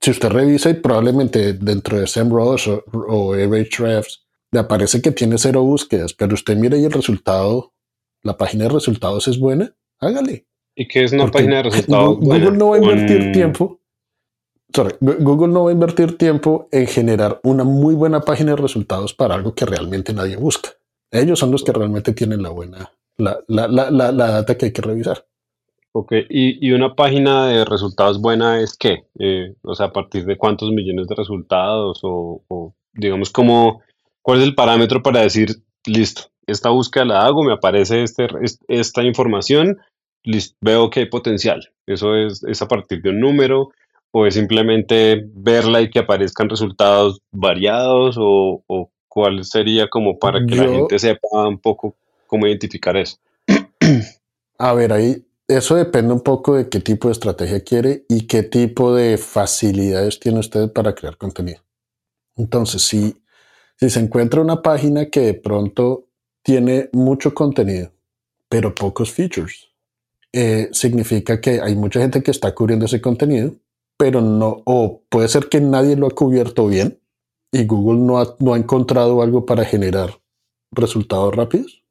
si 0.00 0.10
usted 0.10 0.28
revisa 0.28 0.68
y 0.70 0.74
probablemente 0.74 1.54
dentro 1.54 1.98
de 1.98 2.06
SEMrush 2.06 2.68
o, 2.68 2.84
o 2.92 3.34
Ahrefs, 3.34 4.26
le 4.50 4.60
aparece 4.60 5.00
que 5.00 5.12
tiene 5.12 5.38
cero 5.38 5.62
búsquedas, 5.62 6.12
pero 6.12 6.34
usted 6.34 6.56
mira 6.56 6.76
y 6.76 6.84
el 6.84 6.92
resultado 6.92 7.72
la 8.22 8.36
página 8.36 8.64
de 8.64 8.70
resultados 8.70 9.28
es 9.28 9.38
buena, 9.38 9.74
hágale. 9.98 10.46
¿Y 10.74 10.88
qué 10.88 11.04
es 11.04 11.12
una 11.12 11.30
página 11.30 11.56
de 11.56 11.62
resultados? 11.64 12.18
Google, 12.18 12.52
no 12.52 12.70
va 12.70 12.76
a 12.76 12.78
invertir 12.78 13.32
tiempo. 13.32 13.80
Sorry, 14.74 14.94
Google 15.00 15.52
no 15.52 15.64
va 15.64 15.70
a 15.70 15.74
invertir 15.74 16.16
tiempo 16.16 16.68
en 16.72 16.86
generar 16.86 17.40
una 17.42 17.62
muy 17.62 17.94
buena 17.94 18.20
página 18.20 18.52
de 18.52 18.62
resultados 18.62 19.12
para 19.12 19.34
algo 19.34 19.54
que 19.54 19.66
realmente 19.66 20.14
nadie 20.14 20.36
busca. 20.36 20.70
Ellos 21.10 21.38
son 21.38 21.50
los 21.50 21.62
que 21.62 21.72
realmente 21.72 22.14
tienen 22.14 22.42
la 22.42 22.48
buena, 22.48 22.90
la, 23.18 23.38
la, 23.48 23.68
la, 23.68 23.90
la 23.90 24.30
data 24.30 24.56
que 24.56 24.66
hay 24.66 24.72
que 24.72 24.80
revisar. 24.80 25.26
Ok, 25.94 26.12
¿Y, 26.30 26.66
y, 26.66 26.72
una 26.72 26.94
página 26.94 27.48
de 27.48 27.66
resultados 27.66 28.18
buena 28.18 28.62
es 28.62 28.78
qué? 28.78 29.04
Eh, 29.18 29.54
o 29.60 29.74
sea, 29.74 29.86
a 29.86 29.92
partir 29.92 30.24
de 30.24 30.38
cuántos 30.38 30.70
millones 30.70 31.06
de 31.06 31.14
resultados 31.14 32.00
o, 32.02 32.42
o 32.48 32.74
digamos 32.94 33.28
como, 33.28 33.82
¿cuál 34.22 34.38
es 34.38 34.44
el 34.44 34.54
parámetro 34.54 35.02
para 35.02 35.20
decir, 35.20 35.62
listo, 35.84 36.31
esta 36.52 36.70
búsqueda 36.70 37.04
la 37.04 37.26
hago, 37.26 37.42
me 37.42 37.52
aparece 37.52 38.02
este, 38.02 38.26
esta 38.68 39.02
información, 39.02 39.78
veo 40.60 40.90
que 40.90 41.00
hay 41.00 41.06
potencial. 41.06 41.68
Eso 41.86 42.14
es, 42.14 42.62
a 42.62 42.68
partir 42.68 43.02
de 43.02 43.10
un 43.10 43.20
número 43.20 43.70
o 44.12 44.26
es 44.26 44.34
simplemente 44.34 45.24
verla 45.34 45.80
y 45.80 45.90
que 45.90 45.98
aparezcan 45.98 46.48
resultados 46.48 47.20
variados 47.32 48.16
o, 48.18 48.62
¿Cuál 49.14 49.44
sería 49.44 49.88
como 49.90 50.18
para 50.18 50.38
que 50.46 50.56
la 50.56 50.70
gente 50.70 50.98
sepa 50.98 51.46
un 51.46 51.58
poco 51.58 51.94
cómo 52.26 52.46
identificar 52.46 52.96
eso? 52.96 53.18
A 54.56 54.72
ver, 54.72 54.90
ahí 54.90 55.26
eso 55.46 55.74
depende 55.74 56.14
un 56.14 56.22
poco 56.22 56.54
de 56.54 56.70
qué 56.70 56.80
tipo 56.80 57.08
de 57.08 57.12
estrategia 57.12 57.62
quiere 57.62 58.06
y 58.08 58.26
qué 58.26 58.42
tipo 58.42 58.94
de 58.94 59.18
facilidades 59.18 60.18
tiene 60.18 60.38
usted 60.38 60.72
para 60.72 60.94
crear 60.94 61.18
contenido. 61.18 61.60
Entonces, 62.36 62.80
si, 62.82 63.14
si 63.76 63.90
se 63.90 64.00
encuentra 64.00 64.40
una 64.40 64.62
página 64.62 65.10
que 65.10 65.20
de 65.20 65.34
pronto 65.34 66.06
tiene 66.42 66.90
mucho 66.92 67.34
contenido, 67.34 67.90
pero 68.48 68.74
pocos 68.74 69.10
features, 69.10 69.68
eh, 70.32 70.68
significa 70.72 71.40
que 71.40 71.60
hay 71.60 71.76
mucha 71.76 72.00
gente 72.00 72.22
que 72.22 72.30
está 72.30 72.54
cubriendo 72.54 72.86
ese 72.86 73.00
contenido, 73.00 73.54
pero 73.96 74.20
no, 74.20 74.62
o 74.64 75.02
puede 75.08 75.28
ser 75.28 75.48
que 75.48 75.60
nadie 75.60 75.96
lo 75.96 76.06
ha 76.06 76.10
cubierto 76.10 76.66
bien 76.66 76.98
y 77.52 77.66
Google 77.66 78.00
no 78.00 78.18
ha, 78.18 78.34
no 78.40 78.54
ha 78.54 78.56
encontrado 78.56 79.22
algo 79.22 79.44
para 79.44 79.64
generar 79.64 80.18
resultados 80.70 81.34
rápidos. 81.36 81.82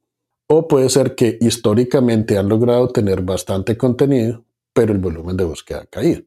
O 0.47 0.67
puede 0.67 0.89
ser 0.89 1.15
que 1.15 1.37
históricamente 1.39 2.37
han 2.37 2.49
logrado 2.49 2.89
tener 2.89 3.21
bastante 3.21 3.77
contenido, 3.77 4.43
pero 4.73 4.91
el 4.91 4.99
volumen 4.99 5.37
de 5.37 5.45
búsqueda 5.45 5.81
ha 5.83 5.85
caído. 5.85 6.23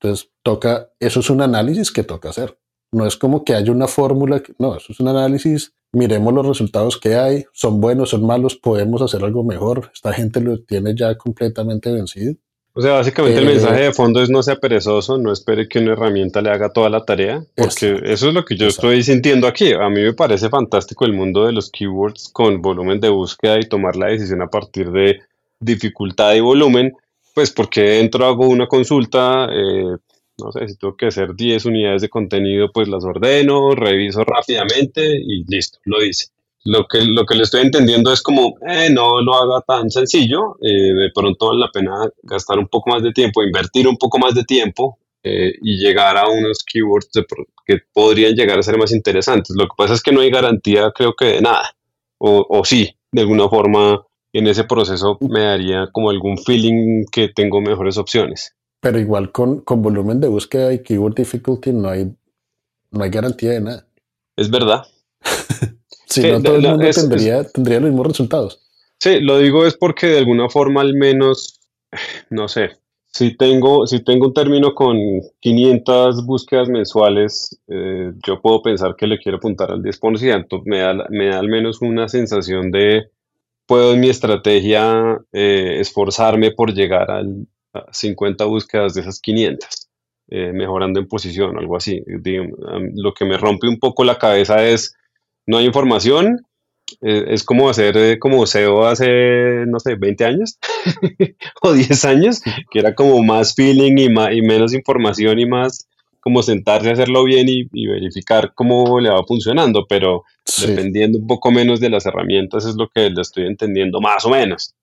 Entonces, 0.00 0.30
toca, 0.42 0.90
eso 0.98 1.20
es 1.20 1.30
un 1.30 1.42
análisis 1.42 1.92
que 1.92 2.02
toca 2.02 2.30
hacer. 2.30 2.58
No 2.90 3.06
es 3.06 3.16
como 3.16 3.44
que 3.44 3.54
haya 3.54 3.70
una 3.70 3.86
fórmula, 3.86 4.42
no, 4.58 4.76
eso 4.76 4.92
es 4.92 5.00
un 5.00 5.08
análisis, 5.08 5.74
miremos 5.92 6.34
los 6.34 6.46
resultados 6.46 6.98
que 6.98 7.16
hay, 7.16 7.44
son 7.52 7.80
buenos, 7.80 8.10
son 8.10 8.26
malos, 8.26 8.56
podemos 8.56 9.02
hacer 9.02 9.24
algo 9.24 9.44
mejor, 9.44 9.90
esta 9.92 10.12
gente 10.12 10.40
lo 10.40 10.58
tiene 10.60 10.94
ya 10.94 11.16
completamente 11.16 11.90
vencido. 11.90 12.34
O 12.78 12.80
sea, 12.80 12.92
básicamente 12.92 13.40
el 13.40 13.48
eh, 13.48 13.52
mensaje 13.54 13.82
de 13.82 13.92
fondo 13.92 14.22
es 14.22 14.30
no 14.30 14.40
sea 14.40 14.54
perezoso, 14.54 15.18
no 15.18 15.32
espere 15.32 15.68
que 15.68 15.80
una 15.80 15.94
herramienta 15.94 16.40
le 16.40 16.50
haga 16.50 16.72
toda 16.72 16.88
la 16.88 17.04
tarea, 17.04 17.42
porque 17.56 18.00
eso 18.04 18.28
es 18.28 18.34
lo 18.34 18.44
que 18.44 18.56
yo 18.56 18.68
estoy 18.68 19.02
sintiendo 19.02 19.48
aquí. 19.48 19.72
A 19.72 19.88
mí 19.88 20.00
me 20.00 20.12
parece 20.12 20.48
fantástico 20.48 21.04
el 21.04 21.12
mundo 21.12 21.44
de 21.46 21.52
los 21.52 21.70
keywords 21.70 22.28
con 22.32 22.62
volumen 22.62 23.00
de 23.00 23.08
búsqueda 23.08 23.58
y 23.58 23.68
tomar 23.68 23.96
la 23.96 24.06
decisión 24.06 24.42
a 24.42 24.46
partir 24.46 24.92
de 24.92 25.18
dificultad 25.58 26.34
y 26.34 26.40
volumen, 26.40 26.92
pues 27.34 27.50
porque 27.50 27.80
dentro 27.80 28.24
hago 28.24 28.46
una 28.46 28.68
consulta, 28.68 29.48
eh, 29.50 29.96
no 30.42 30.52
sé, 30.52 30.68
si 30.68 30.76
tengo 30.76 30.96
que 30.96 31.06
hacer 31.06 31.34
10 31.34 31.64
unidades 31.66 32.02
de 32.02 32.08
contenido, 32.08 32.70
pues 32.72 32.88
las 32.88 33.04
ordeno, 33.04 33.70
reviso 33.74 34.24
rápidamente 34.24 35.02
y 35.16 35.44
listo, 35.44 35.78
lo 35.84 36.00
dice. 36.00 36.26
Lo 36.64 36.86
que, 36.86 37.04
lo 37.04 37.24
que 37.24 37.34
le 37.34 37.44
estoy 37.44 37.62
entendiendo 37.62 38.12
es 38.12 38.20
como, 38.20 38.56
eh, 38.68 38.90
no 38.90 39.20
lo 39.22 39.34
haga 39.34 39.62
tan 39.66 39.90
sencillo, 39.90 40.56
eh, 40.60 40.92
de 40.92 41.10
pronto 41.14 41.48
vale 41.48 41.60
la 41.60 41.70
pena 41.70 41.92
gastar 42.22 42.58
un 42.58 42.68
poco 42.68 42.90
más 42.90 43.02
de 43.02 43.12
tiempo, 43.12 43.42
invertir 43.42 43.88
un 43.88 43.96
poco 43.96 44.18
más 44.18 44.34
de 44.34 44.44
tiempo 44.44 44.98
eh, 45.22 45.52
y 45.62 45.78
llegar 45.78 46.16
a 46.16 46.28
unos 46.28 46.64
keywords 46.64 47.10
que 47.64 47.78
podrían 47.92 48.34
llegar 48.34 48.58
a 48.58 48.62
ser 48.62 48.76
más 48.76 48.92
interesantes. 48.92 49.56
Lo 49.56 49.64
que 49.64 49.74
pasa 49.76 49.94
es 49.94 50.02
que 50.02 50.12
no 50.12 50.20
hay 50.20 50.30
garantía, 50.30 50.92
creo 50.94 51.14
que 51.14 51.26
de 51.26 51.40
nada, 51.40 51.74
o, 52.18 52.46
o 52.48 52.64
sí, 52.64 52.90
de 53.12 53.22
alguna 53.22 53.48
forma 53.48 54.04
en 54.32 54.46
ese 54.46 54.64
proceso 54.64 55.16
me 55.20 55.40
daría 55.40 55.88
como 55.90 56.10
algún 56.10 56.38
feeling 56.38 57.04
que 57.10 57.28
tengo 57.28 57.60
mejores 57.60 57.96
opciones. 57.96 58.54
Pero 58.80 58.98
igual 58.98 59.32
con, 59.32 59.60
con 59.62 59.82
volumen 59.82 60.20
de 60.20 60.28
búsqueda 60.28 60.72
y 60.72 60.82
keyword 60.82 61.14
difficulty 61.14 61.72
no 61.72 61.88
hay, 61.88 62.12
no 62.90 63.02
hay 63.02 63.10
garantía 63.10 63.50
de 63.50 63.60
nada. 63.60 63.86
Es 64.36 64.50
verdad. 64.50 64.84
si 66.06 66.22
no, 66.22 66.40
todo 66.40 66.56
el 66.56 66.62
mundo 66.62 66.88
tendría, 66.90 67.44
tendría 67.44 67.80
los 67.80 67.90
mismos 67.90 68.06
resultados. 68.06 68.60
Sí, 69.00 69.20
lo 69.20 69.38
digo 69.38 69.66
es 69.66 69.76
porque 69.76 70.06
de 70.06 70.18
alguna 70.18 70.48
forma 70.48 70.80
al 70.80 70.94
menos, 70.94 71.60
no 72.30 72.48
sé, 72.48 72.70
si 73.10 73.36
tengo, 73.36 73.86
si 73.86 74.04
tengo 74.04 74.28
un 74.28 74.34
término 74.34 74.74
con 74.74 74.96
500 75.40 76.24
búsquedas 76.24 76.68
mensuales, 76.68 77.60
eh, 77.66 78.12
yo 78.24 78.40
puedo 78.40 78.62
pensar 78.62 78.94
que 78.96 79.06
le 79.06 79.18
quiero 79.18 79.38
apuntar 79.38 79.72
al 79.72 79.82
10%. 79.82 80.62
Me 80.64 80.78
da, 80.78 80.94
me 81.10 81.26
da 81.26 81.38
al 81.38 81.48
menos 81.48 81.80
una 81.80 82.08
sensación 82.08 82.70
de, 82.70 83.10
puedo 83.66 83.94
en 83.94 84.00
mi 84.00 84.08
estrategia 84.08 85.18
eh, 85.32 85.78
esforzarme 85.80 86.52
por 86.52 86.72
llegar 86.74 87.10
al, 87.10 87.46
50 87.90 88.44
búsquedas 88.44 88.94
de 88.94 89.02
esas 89.02 89.20
500, 89.20 89.88
eh, 90.30 90.52
mejorando 90.52 91.00
en 91.00 91.08
posición, 91.08 91.58
algo 91.58 91.76
así. 91.76 92.02
lo 92.94 93.14
que 93.14 93.24
me 93.24 93.36
rompe 93.36 93.68
un 93.68 93.78
poco 93.78 94.04
la 94.04 94.18
cabeza 94.18 94.64
es, 94.66 94.96
no 95.46 95.58
hay 95.58 95.66
información, 95.66 96.46
eh, 97.02 97.26
es 97.28 97.44
como 97.44 97.68
hacer 97.68 97.96
eh, 97.96 98.18
como 98.18 98.46
SEO 98.46 98.86
hace, 98.86 99.64
no 99.66 99.78
sé, 99.78 99.94
20 99.96 100.24
años 100.24 100.58
o 101.62 101.72
10 101.72 102.04
años, 102.06 102.40
que 102.70 102.78
era 102.78 102.94
como 102.94 103.22
más 103.22 103.54
feeling 103.54 103.98
y, 103.98 104.08
más, 104.08 104.32
y 104.32 104.42
menos 104.42 104.72
información 104.72 105.38
y 105.38 105.46
más 105.46 105.86
como 106.20 106.42
sentarse 106.42 106.90
a 106.90 106.92
hacerlo 106.92 107.24
bien 107.24 107.46
y, 107.48 107.86
verificar 107.86 108.52
cómo 108.54 109.00
le 109.00 109.08
va 109.08 109.24
funcionando, 109.24 109.86
pero 109.88 110.24
dependiendo 110.60 111.18
un 111.18 111.26
poco 111.26 111.50
menos 111.50 111.80
de 111.80 111.88
las 111.88 112.04
herramientas 112.06 112.66
es 112.66 112.74
lo 112.74 112.88
que 112.88 113.08
le 113.08 113.22
estoy 113.22 113.46
entendiendo 113.46 114.00
más 114.00 114.26
o 114.26 114.30
menos. 114.30 114.74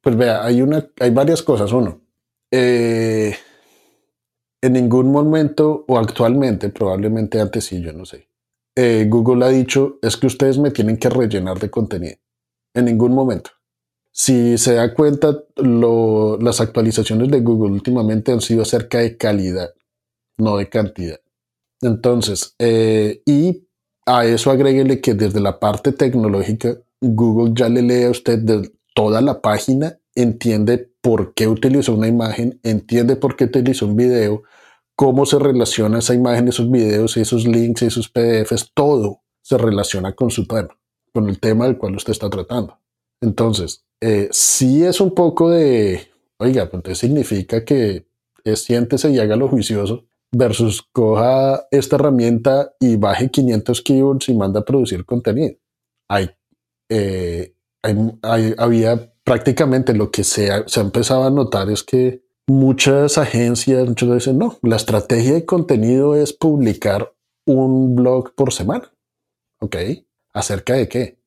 Pues 0.00 0.16
vea, 0.16 0.44
hay, 0.44 0.62
una, 0.62 0.86
hay 1.00 1.10
varias 1.10 1.42
cosas. 1.42 1.72
Uno, 1.72 2.00
eh, 2.50 3.36
en 4.62 4.72
ningún 4.72 5.12
momento 5.12 5.84
o 5.86 5.98
actualmente, 5.98 6.70
probablemente 6.70 7.40
antes 7.40 7.64
sí, 7.64 7.80
yo 7.80 7.92
no 7.92 8.04
sé, 8.04 8.28
eh, 8.76 9.06
Google 9.08 9.44
ha 9.44 9.48
dicho 9.48 9.98
es 10.02 10.16
que 10.16 10.26
ustedes 10.26 10.58
me 10.58 10.70
tienen 10.70 10.98
que 10.98 11.10
rellenar 11.10 11.58
de 11.58 11.70
contenido. 11.70 12.16
En 12.74 12.84
ningún 12.84 13.12
momento. 13.12 13.50
Si 14.12 14.58
se 14.58 14.74
da 14.74 14.94
cuenta, 14.94 15.36
las 15.56 16.60
actualizaciones 16.60 17.30
de 17.30 17.40
Google 17.40 17.72
últimamente 17.72 18.32
han 18.32 18.40
sido 18.40 18.62
acerca 18.62 18.98
de 18.98 19.16
calidad, 19.16 19.74
no 20.36 20.56
de 20.56 20.68
cantidad. 20.68 21.20
Entonces, 21.80 22.54
eh, 22.58 23.22
y 23.26 23.68
a 24.06 24.26
eso 24.26 24.50
agréguele 24.50 25.00
que 25.00 25.14
desde 25.14 25.40
la 25.40 25.60
parte 25.60 25.92
tecnológica, 25.92 26.78
Google 27.00 27.52
ya 27.54 27.68
le 27.68 27.82
lee 27.82 28.04
a 28.04 28.10
usted 28.10 28.40
toda 28.94 29.20
la 29.20 29.40
página, 29.40 29.98
entiende 30.22 30.90
por 31.00 31.32
qué 31.34 31.46
utilizó 31.46 31.94
una 31.94 32.08
imagen, 32.08 32.60
entiende 32.62 33.16
por 33.16 33.36
qué 33.36 33.44
utilizó 33.44 33.86
un 33.86 33.96
video, 33.96 34.42
cómo 34.96 35.26
se 35.26 35.38
relaciona 35.38 36.00
esa 36.00 36.14
imagen, 36.14 36.48
esos 36.48 36.70
videos, 36.70 37.16
esos 37.16 37.46
links, 37.46 37.82
esos 37.82 38.08
PDFs, 38.08 38.72
todo 38.74 39.22
se 39.42 39.56
relaciona 39.56 40.14
con 40.14 40.30
su 40.30 40.46
tema, 40.46 40.76
con 41.14 41.28
el 41.28 41.38
tema 41.38 41.66
del 41.66 41.78
cual 41.78 41.94
usted 41.94 42.10
está 42.10 42.28
tratando. 42.28 42.78
Entonces, 43.20 43.84
eh, 44.00 44.28
sí 44.32 44.84
es 44.84 45.00
un 45.00 45.14
poco 45.14 45.50
de, 45.50 46.08
oiga, 46.38 46.68
pues 46.68 46.98
significa 46.98 47.64
que 47.64 48.08
es, 48.44 48.64
siéntese 48.64 49.10
y 49.10 49.18
haga 49.18 49.36
lo 49.36 49.48
juicioso 49.48 50.04
versus 50.32 50.82
coja 50.92 51.66
esta 51.70 51.96
herramienta 51.96 52.74
y 52.80 52.96
baje 52.96 53.30
500 53.30 53.82
keywords 53.82 54.28
y 54.28 54.34
manda 54.34 54.60
a 54.60 54.64
producir 54.64 55.04
contenido. 55.04 55.56
Hay, 56.08 56.30
eh, 56.88 57.54
hay, 57.82 58.54
había 58.58 59.12
prácticamente 59.28 59.92
lo 59.92 60.10
que 60.10 60.24
se 60.24 60.50
ha, 60.50 60.66
se 60.66 60.80
empezado 60.80 61.24
a 61.24 61.30
notar 61.30 61.68
es 61.70 61.82
que 61.82 62.22
muchas 62.48 63.18
agencias, 63.18 63.86
muchas 63.86 64.26
no, 64.28 64.56
la 64.62 64.76
estrategia 64.76 65.34
de 65.34 65.44
contenido 65.44 66.14
es 66.14 66.32
publicar 66.32 67.12
un 67.46 67.94
blog 67.94 68.34
por 68.34 68.54
semana. 68.54 68.90
¿Ok? 69.60 69.76
¿Acerca 70.32 70.74
de 70.74 70.88
qué? 70.88 71.18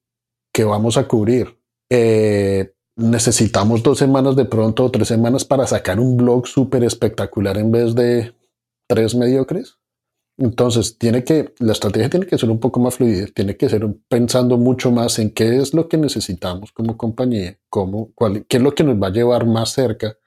¿Qué 0.51 0.63
vamos 0.63 0.97
a 0.97 1.07
cubrir? 1.07 1.59
Eh, 1.91 2.73
necesitamos 2.95 3.83
dos 3.83 3.99
semanas 3.99 4.35
de 4.35 4.45
pronto 4.45 4.85
o 4.85 4.91
tres 4.91 5.07
semanas 5.07 5.45
para 5.45 5.67
sacar 5.67 5.99
un 5.99 6.17
blog 6.17 6.47
súper 6.47 6.83
espectacular 6.83 7.59
en 7.59 7.71
vez 7.71 7.93
de 7.93 8.33
tres 8.87 9.13
mediocres. 9.13 9.77
Entonces, 10.37 10.97
tiene 10.97 11.23
que, 11.23 11.53
la 11.59 11.73
estrategia 11.73 12.09
tiene 12.09 12.25
que 12.25 12.37
ser 12.37 12.49
un 12.49 12.59
poco 12.59 12.79
más 12.79 12.95
fluida, 12.95 13.27
tiene 13.27 13.57
que 13.57 13.69
ser 13.69 13.85
pensando 14.07 14.57
mucho 14.57 14.91
más 14.91 15.19
en 15.19 15.31
qué 15.31 15.57
es 15.57 15.73
lo 15.73 15.87
que 15.87 15.97
necesitamos 15.97 16.71
como 16.71 16.97
compañía, 16.97 17.59
cómo, 17.69 18.11
cuál, 18.15 18.45
qué 18.47 18.57
es 18.57 18.63
lo 18.63 18.73
que 18.73 18.83
nos 18.83 18.95
va 18.95 19.07
a 19.07 19.11
llevar 19.11 19.45
más 19.45 19.71
cerca 19.73 20.17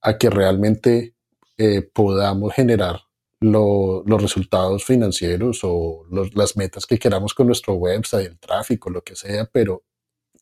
a 0.00 0.16
que 0.18 0.30
realmente 0.30 1.14
eh, 1.58 1.82
podamos 1.82 2.54
generar 2.54 3.00
los 3.40 4.22
resultados 4.22 4.84
financieros 4.84 5.60
o 5.62 6.06
las 6.34 6.56
metas 6.56 6.84
que 6.86 6.98
queramos 6.98 7.32
con 7.34 7.46
nuestro 7.46 7.74
website, 7.74 8.28
el 8.28 8.38
tráfico, 8.38 8.90
lo 8.90 9.02
que 9.02 9.16
sea, 9.16 9.46
pero 9.50 9.82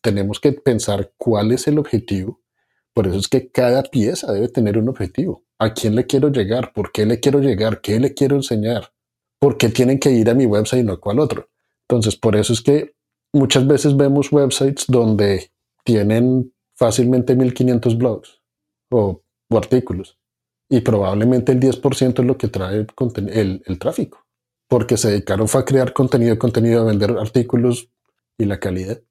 tenemos 0.01 0.39
que 0.39 0.53
pensar 0.53 1.13
cuál 1.17 1.51
es 1.51 1.67
el 1.67 1.79
objetivo. 1.79 2.41
Por 2.93 3.07
eso 3.07 3.17
es 3.17 3.27
que 3.27 3.51
cada 3.51 3.83
pieza 3.83 4.31
debe 4.33 4.49
tener 4.49 4.77
un 4.77 4.89
objetivo. 4.89 5.45
¿A 5.59 5.73
quién 5.73 5.95
le 5.95 6.05
quiero 6.05 6.29
llegar? 6.29 6.73
¿Por 6.73 6.91
qué 6.91 7.05
le 7.05 7.19
quiero 7.19 7.39
llegar? 7.39 7.81
¿Qué 7.81 7.99
le 7.99 8.13
quiero 8.13 8.35
enseñar? 8.35 8.91
¿Por 9.39 9.57
qué 9.57 9.69
tienen 9.69 9.99
que 9.99 10.11
ir 10.11 10.29
a 10.29 10.33
mi 10.33 10.45
website 10.45 10.83
y 10.83 10.85
no 10.85 10.93
a 10.93 10.99
cual 10.99 11.19
otro? 11.19 11.49
Entonces, 11.87 12.15
por 12.15 12.35
eso 12.35 12.53
es 12.53 12.61
que 12.61 12.93
muchas 13.33 13.65
veces 13.65 13.95
vemos 13.95 14.31
websites 14.31 14.85
donde 14.87 15.51
tienen 15.83 16.53
fácilmente 16.75 17.35
1500 17.35 17.97
blogs 17.97 18.41
o, 18.91 19.21
artículos 19.51 20.17
y 20.69 20.81
probablemente 20.81 21.51
el 21.51 21.59
10% 21.59 22.19
es 22.19 22.25
lo 22.25 22.37
que 22.37 22.47
trae 22.47 22.85
el, 23.33 23.63
el, 23.65 23.79
tráfico, 23.79 24.23
porque 24.67 24.95
se 24.95 25.09
dedicaron 25.09 25.47
a 25.51 25.65
crear 25.65 25.91
contenido, 25.93 26.37
contenido, 26.37 26.81
a 26.81 26.85
vender 26.85 27.11
artículos 27.17 27.89
y 28.37 28.45
la 28.45 28.59
calidad. 28.59 29.01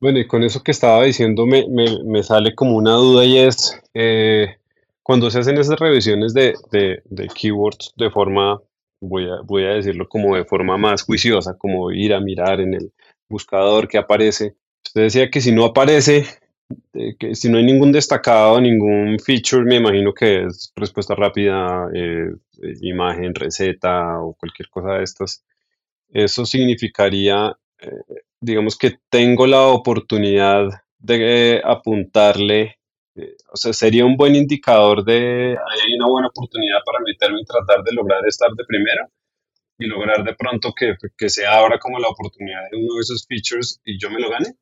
Bueno, 0.00 0.18
y 0.18 0.26
con 0.26 0.42
eso 0.42 0.62
que 0.62 0.72
estaba 0.72 1.04
diciendo 1.04 1.46
me, 1.46 1.64
me, 1.68 2.22
sale 2.24 2.54
como 2.54 2.76
una 2.76 2.94
duda 2.94 3.24
y 3.24 3.38
es, 3.38 3.80
eh, 3.94 4.56
cuando 5.02 5.30
se 5.30 5.38
hacen 5.38 5.56
esas 5.58 5.78
revisiones 5.78 6.34
de, 6.34 6.54
de, 6.72 7.00
de, 7.04 7.28
keywords 7.28 7.94
de 7.96 8.10
forma 8.10 8.60
voy 9.00 9.28
a, 9.28 9.40
voy 9.44 9.64
a 9.64 9.74
decirlo 9.74 10.08
como 10.08 10.36
de 10.36 10.44
forma 10.44 10.76
más 10.78 11.02
juiciosa, 11.02 11.56
como 11.58 11.90
ir 11.92 12.14
a 12.14 12.20
mirar 12.20 12.60
en 12.60 12.74
el 12.74 12.92
buscador 13.28 13.88
que 13.88 13.98
aparece. 13.98 14.54
Usted 14.84 15.02
decía 15.02 15.30
que 15.30 15.40
si 15.40 15.52
no 15.52 15.64
aparece, 15.64 16.26
eh, 16.94 17.16
que 17.18 17.34
si 17.34 17.48
no 17.48 17.58
hay 17.58 17.64
ningún 17.64 17.92
destacado, 17.92 18.60
ningún 18.60 19.18
feature, 19.18 19.64
me 19.64 19.76
imagino 19.76 20.12
que 20.12 20.44
es 20.44 20.72
respuesta 20.76 21.14
rápida, 21.14 21.88
eh, 21.94 22.30
imagen, 22.80 23.34
receta 23.34 24.20
o 24.20 24.34
cualquier 24.34 24.68
cosa 24.68 24.94
de 24.94 25.04
estas. 25.04 25.44
Eso 26.08 26.46
significaría, 26.46 27.56
eh, 27.80 28.22
digamos 28.40 28.76
que 28.78 28.98
tengo 29.10 29.46
la 29.46 29.62
oportunidad 29.66 30.68
de 30.98 31.60
apuntarle, 31.64 32.78
o 33.52 33.56
sea, 33.56 33.72
sería 33.72 34.04
un 34.04 34.16
buen 34.16 34.34
indicador 34.34 35.04
de, 35.04 35.56
hay 35.56 35.94
una 35.98 36.08
buena 36.08 36.28
oportunidad 36.28 36.78
para 36.84 37.00
meterme 37.04 37.40
y 37.40 37.44
tratar 37.44 37.82
de 37.82 37.92
lograr 37.92 38.20
estar 38.26 38.50
de 38.52 38.64
primera 38.64 39.08
y 39.78 39.86
lograr 39.86 40.24
de 40.24 40.34
pronto 40.34 40.72
que, 40.74 40.94
que 41.16 41.28
se 41.28 41.46
abra 41.46 41.78
como 41.78 41.98
la 41.98 42.08
oportunidad 42.08 42.62
de 42.70 42.78
uno 42.78 42.94
de 42.94 43.00
esos 43.00 43.26
features 43.26 43.80
y 43.84 43.98
yo 43.98 44.10
me 44.10 44.20
lo 44.20 44.30
gane. 44.30 44.56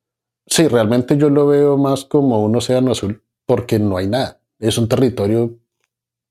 Sí, 0.47 0.67
realmente 0.67 1.17
yo 1.17 1.29
lo 1.29 1.47
veo 1.47 1.77
más 1.77 2.05
como 2.05 2.43
un 2.43 2.55
océano 2.55 2.91
azul 2.91 3.23
porque 3.45 3.79
no 3.79 3.97
hay 3.97 4.07
nada. 4.07 4.39
Es 4.59 4.77
un 4.77 4.87
territorio 4.87 5.57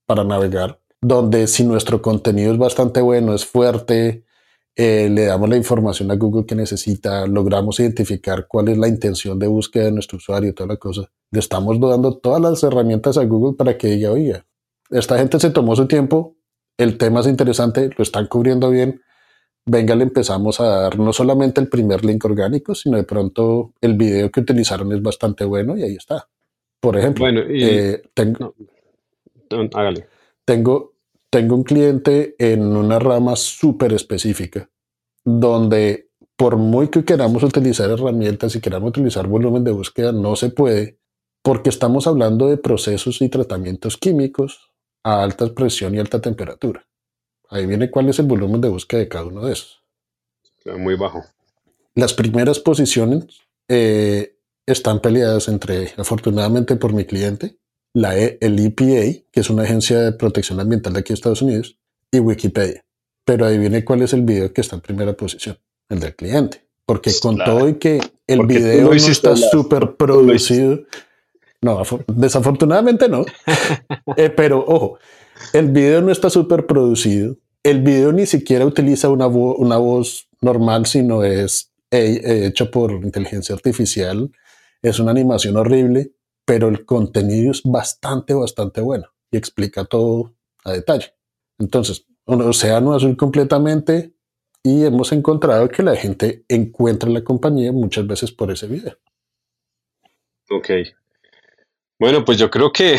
para 0.06 0.24
navegar 0.24 0.78
donde 1.06 1.46
si 1.48 1.64
nuestro 1.64 2.00
contenido 2.00 2.52
es 2.52 2.58
bastante 2.58 3.02
bueno, 3.02 3.34
es 3.34 3.44
fuerte, 3.44 4.23
eh, 4.76 5.08
le 5.08 5.26
damos 5.26 5.48
la 5.48 5.56
información 5.56 6.10
a 6.10 6.16
Google 6.16 6.46
que 6.46 6.54
necesita, 6.54 7.26
logramos 7.26 7.78
identificar 7.78 8.46
cuál 8.48 8.68
es 8.68 8.78
la 8.78 8.88
intención 8.88 9.38
de 9.38 9.46
búsqueda 9.46 9.84
de 9.84 9.92
nuestro 9.92 10.16
usuario, 10.16 10.50
y 10.50 10.52
toda 10.52 10.68
la 10.68 10.76
cosa. 10.76 11.10
Le 11.30 11.38
estamos 11.38 11.78
dando 11.78 12.18
todas 12.18 12.40
las 12.40 12.62
herramientas 12.62 13.16
a 13.16 13.24
Google 13.24 13.56
para 13.56 13.78
que 13.78 13.88
diga, 13.88 14.10
oiga, 14.10 14.44
esta 14.90 15.18
gente 15.18 15.38
se 15.38 15.50
tomó 15.50 15.76
su 15.76 15.86
tiempo, 15.86 16.36
el 16.76 16.98
tema 16.98 17.20
es 17.20 17.26
interesante, 17.26 17.90
lo 17.96 18.02
están 18.02 18.26
cubriendo 18.26 18.70
bien, 18.70 19.00
venga, 19.64 19.94
le 19.94 20.04
empezamos 20.04 20.60
a 20.60 20.66
dar 20.66 20.98
no 20.98 21.12
solamente 21.12 21.60
el 21.60 21.68
primer 21.68 22.04
link 22.04 22.24
orgánico, 22.24 22.74
sino 22.74 22.96
de 22.96 23.04
pronto 23.04 23.72
el 23.80 23.94
video 23.94 24.30
que 24.30 24.40
utilizaron 24.40 24.92
es 24.92 25.02
bastante 25.02 25.44
bueno 25.44 25.76
y 25.76 25.82
ahí 25.82 25.94
está. 25.94 26.28
Por 26.80 26.98
ejemplo, 26.98 27.26
eh, 27.28 28.02
tengo, 28.12 28.54
hágale. 29.72 30.06
tengo, 30.44 30.93
tengo 31.34 31.56
un 31.56 31.64
cliente 31.64 32.36
en 32.38 32.76
una 32.76 33.00
rama 33.00 33.34
súper 33.34 33.92
específica 33.92 34.70
donde 35.24 36.10
por 36.36 36.56
muy 36.58 36.86
que 36.90 37.04
queramos 37.04 37.42
utilizar 37.42 37.90
herramientas 37.90 38.54
y 38.54 38.60
queramos 38.60 38.90
utilizar 38.90 39.26
volumen 39.26 39.64
de 39.64 39.72
búsqueda, 39.72 40.12
no 40.12 40.36
se 40.36 40.50
puede 40.50 41.00
porque 41.42 41.70
estamos 41.70 42.06
hablando 42.06 42.46
de 42.46 42.56
procesos 42.56 43.20
y 43.20 43.28
tratamientos 43.30 43.96
químicos 43.96 44.70
a 45.02 45.24
alta 45.24 45.52
presión 45.52 45.96
y 45.96 45.98
alta 45.98 46.20
temperatura. 46.20 46.86
Ahí 47.48 47.66
viene 47.66 47.90
cuál 47.90 48.10
es 48.10 48.20
el 48.20 48.26
volumen 48.26 48.60
de 48.60 48.68
búsqueda 48.68 49.00
de 49.00 49.08
cada 49.08 49.24
uno 49.24 49.44
de 49.44 49.54
esos. 49.54 49.82
Muy 50.78 50.94
bajo. 50.94 51.24
Las 51.96 52.14
primeras 52.14 52.60
posiciones 52.60 53.40
eh, 53.66 54.36
están 54.66 55.00
peleadas 55.00 55.48
entre, 55.48 55.94
afortunadamente 55.96 56.76
por 56.76 56.92
mi 56.92 57.04
cliente, 57.04 57.58
la 57.94 58.18
e, 58.18 58.36
el 58.42 58.58
EPA, 58.58 59.24
que 59.32 59.40
es 59.40 59.48
una 59.48 59.62
agencia 59.62 59.98
de 60.00 60.12
protección 60.12 60.60
ambiental 60.60 60.92
de 60.92 61.00
aquí 61.00 61.08
de 61.08 61.14
Estados 61.14 61.40
Unidos, 61.40 61.78
y 62.10 62.18
Wikipedia. 62.18 62.84
Pero 63.24 63.46
ahí 63.46 63.56
viene 63.56 63.84
cuál 63.84 64.02
es 64.02 64.12
el 64.12 64.22
video 64.22 64.52
que 64.52 64.60
está 64.60 64.76
en 64.76 64.82
primera 64.82 65.14
posición, 65.14 65.58
el 65.88 66.00
del 66.00 66.14
cliente. 66.14 66.62
Porque 66.84 67.10
con 67.22 67.38
todo 67.38 67.66
y 67.70 67.76
que 67.76 68.00
el 68.26 68.44
video 68.44 68.90
no 68.90 68.92
está 68.92 69.34
súper 69.34 69.96
producido, 69.96 70.80
no, 71.62 71.82
desafortunadamente 72.08 73.08
no. 73.08 73.24
Eh, 74.18 74.28
pero 74.28 74.62
ojo, 74.66 74.98
el 75.54 75.70
video 75.70 76.02
no 76.02 76.12
está 76.12 76.28
súper 76.28 76.66
producido 76.66 77.38
el 77.64 77.80
video 77.80 78.12
ni 78.12 78.26
siquiera 78.26 78.66
utiliza 78.66 79.08
una, 79.08 79.26
una 79.26 79.78
voz 79.78 80.28
normal, 80.40 80.86
sino 80.86 81.24
es 81.24 81.72
eh, 81.90 82.46
hecho 82.46 82.70
por 82.70 82.92
inteligencia 82.92 83.54
artificial. 83.54 84.30
Es 84.82 85.00
una 85.00 85.10
animación 85.10 85.56
horrible, 85.56 86.12
pero 86.44 86.68
el 86.68 86.84
contenido 86.84 87.50
es 87.50 87.62
bastante, 87.64 88.34
bastante 88.34 88.80
bueno 88.80 89.08
y 89.30 89.36
explica 89.36 89.84
todo 89.84 90.34
a 90.64 90.72
detalle. 90.72 91.14
Entonces, 91.58 92.06
océano 92.24 92.94
azul 92.94 93.16
completamente 93.16 94.14
y 94.62 94.84
hemos 94.84 95.12
encontrado 95.12 95.68
que 95.68 95.82
la 95.82 95.96
gente 95.96 96.44
encuentra 96.48 97.10
la 97.10 97.22
compañía 97.22 97.72
muchas 97.72 98.06
veces 98.06 98.32
por 98.32 98.50
ese 98.50 98.66
video. 98.66 98.96
Ok. 100.50 100.70
Bueno, 101.98 102.24
pues 102.24 102.38
yo 102.38 102.50
creo 102.50 102.72
que 102.72 102.98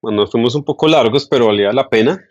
bueno, 0.00 0.26
fuimos 0.26 0.54
un 0.54 0.64
poco 0.64 0.86
largos, 0.88 1.26
pero 1.28 1.46
valía 1.46 1.72
la 1.72 1.88
pena. 1.88 2.24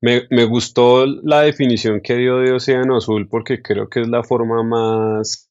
Me, 0.00 0.26
me, 0.30 0.44
gustó 0.44 1.06
la 1.06 1.42
definición 1.42 2.00
que 2.00 2.16
dio 2.16 2.38
de 2.38 2.52
Océano 2.52 2.96
Azul 2.96 3.28
porque 3.28 3.62
creo 3.62 3.88
que 3.88 4.00
es 4.00 4.08
la 4.08 4.22
forma 4.22 4.62
más 4.62 5.50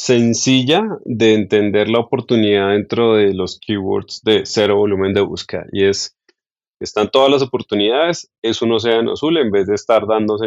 sencilla 0.00 0.82
de 1.04 1.34
entender 1.34 1.90
la 1.90 1.98
oportunidad 1.98 2.70
dentro 2.70 3.16
de 3.16 3.34
los 3.34 3.60
keywords 3.60 4.22
de 4.24 4.44
cero 4.46 4.76
volumen 4.76 5.12
de 5.12 5.20
búsqueda. 5.20 5.66
Y 5.72 5.84
es, 5.84 6.16
están 6.80 7.10
todas 7.10 7.30
las 7.30 7.42
oportunidades, 7.42 8.30
es 8.40 8.62
un 8.62 8.72
océano 8.72 9.12
azul 9.12 9.36
en 9.36 9.50
vez 9.50 9.66
de 9.66 9.74
estar 9.74 10.06
dándose 10.06 10.46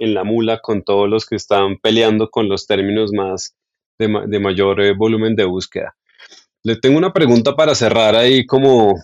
en 0.00 0.14
la 0.14 0.24
mula 0.24 0.58
con 0.60 0.82
todos 0.82 1.08
los 1.08 1.26
que 1.26 1.36
están 1.36 1.76
peleando 1.78 2.28
con 2.28 2.48
los 2.48 2.66
términos 2.66 3.12
más 3.12 3.54
de, 4.00 4.08
de 4.26 4.40
mayor 4.40 4.80
eh, 4.80 4.94
volumen 4.96 5.36
de 5.36 5.44
búsqueda. 5.44 5.94
Le 6.64 6.74
tengo 6.74 6.98
una 6.98 7.12
pregunta 7.12 7.54
para 7.54 7.76
cerrar 7.76 8.16
ahí 8.16 8.46
como, 8.46 8.96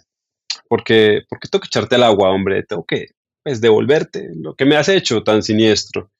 porque, 0.68 1.22
porque 1.30 1.46
tengo 1.48 1.60
que 1.60 1.68
echarte 1.68 1.94
al 1.94 2.02
agua, 2.02 2.30
hombre, 2.30 2.64
tengo 2.64 2.84
que 2.84 3.10
pues 3.44 3.60
devolverte 3.60 4.30
lo 4.34 4.56
que 4.56 4.64
me 4.64 4.74
has 4.74 4.88
hecho 4.88 5.22
tan 5.22 5.44
siniestro. 5.44 6.10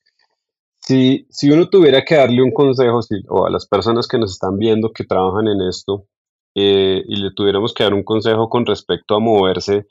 Si, 0.87 1.27
si 1.31 1.51
uno 1.51 1.71
tuviera 1.71 2.05
que 2.05 2.17
darle 2.17 2.43
un 2.43 2.53
consejo 2.53 3.01
o 3.29 3.47
a 3.47 3.51
las 3.51 3.67
personas 3.67 4.07
que 4.07 4.19
nos 4.19 4.33
están 4.33 4.59
viendo 4.59 4.93
que 4.93 5.05
trabajan 5.05 5.49
en 5.49 5.63
esto 5.67 6.07
eh, 6.55 7.03
y 7.09 7.17
le 7.17 7.31
tuviéramos 7.33 7.73
que 7.73 7.85
dar 7.85 7.95
un 7.95 8.05
consejo 8.05 8.51
con 8.51 8.67
respecto 8.67 9.15
a 9.15 9.21
moverse, 9.21 9.87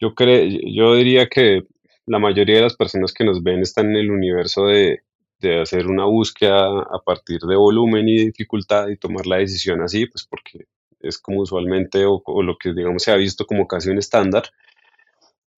yo, 0.00 0.14
yo 0.18 0.94
diría 0.96 1.28
que 1.28 1.62
la 2.06 2.18
mayoría 2.18 2.56
de 2.56 2.62
las 2.62 2.74
personas 2.74 3.12
que 3.12 3.24
nos 3.24 3.42
ven 3.44 3.60
están 3.60 3.90
en 3.90 3.96
el 3.96 4.10
universo 4.10 4.66
de, 4.66 5.02
de 5.38 5.60
hacer 5.60 5.86
una 5.86 6.06
búsqueda 6.06 6.66
a 6.66 6.98
partir 7.04 7.40
de 7.42 7.54
volumen 7.54 8.08
y 8.08 8.26
dificultad 8.26 8.88
y 8.88 8.96
tomar 8.96 9.26
la 9.26 9.36
decisión 9.36 9.80
así, 9.80 10.06
pues 10.06 10.26
porque 10.28 10.66
es 10.98 11.18
como 11.18 11.42
usualmente 11.42 12.04
o, 12.04 12.20
o, 12.24 12.42
lo 12.42 12.56
que 12.58 12.72
digamos 12.72 13.04
se 13.04 13.12
ha 13.12 13.16
visto 13.16 13.46
como 13.46 13.68
casi 13.68 13.90
un 13.90 13.98
estándar. 13.98 14.44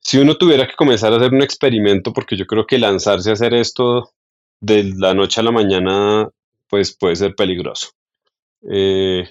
Si 0.01 0.19
uno 0.19 0.37
tuviera 0.37 0.67
que 0.67 0.77
comenzar 0.77 1.15
a 1.15 1.17
hacer 1.17 1.33
un 1.33 1.43
experimento, 1.43 2.13
porque 2.13 2.37
yo 2.37 2.47
creo 2.47 2.67
que 2.67 2.79
lanzarse 2.79 3.31
a 3.31 3.33
hacer 3.33 3.55
esto 3.55 4.11
de 4.65 4.93
la 4.97 5.15
noche 5.15 5.41
a 5.41 5.45
la 5.45 5.53
mañana, 5.53 6.29
pues 6.69 6.97
puede 6.97 7.17
ser 7.17 7.35
peligroso. 7.35 7.89
Eh, 8.71 9.29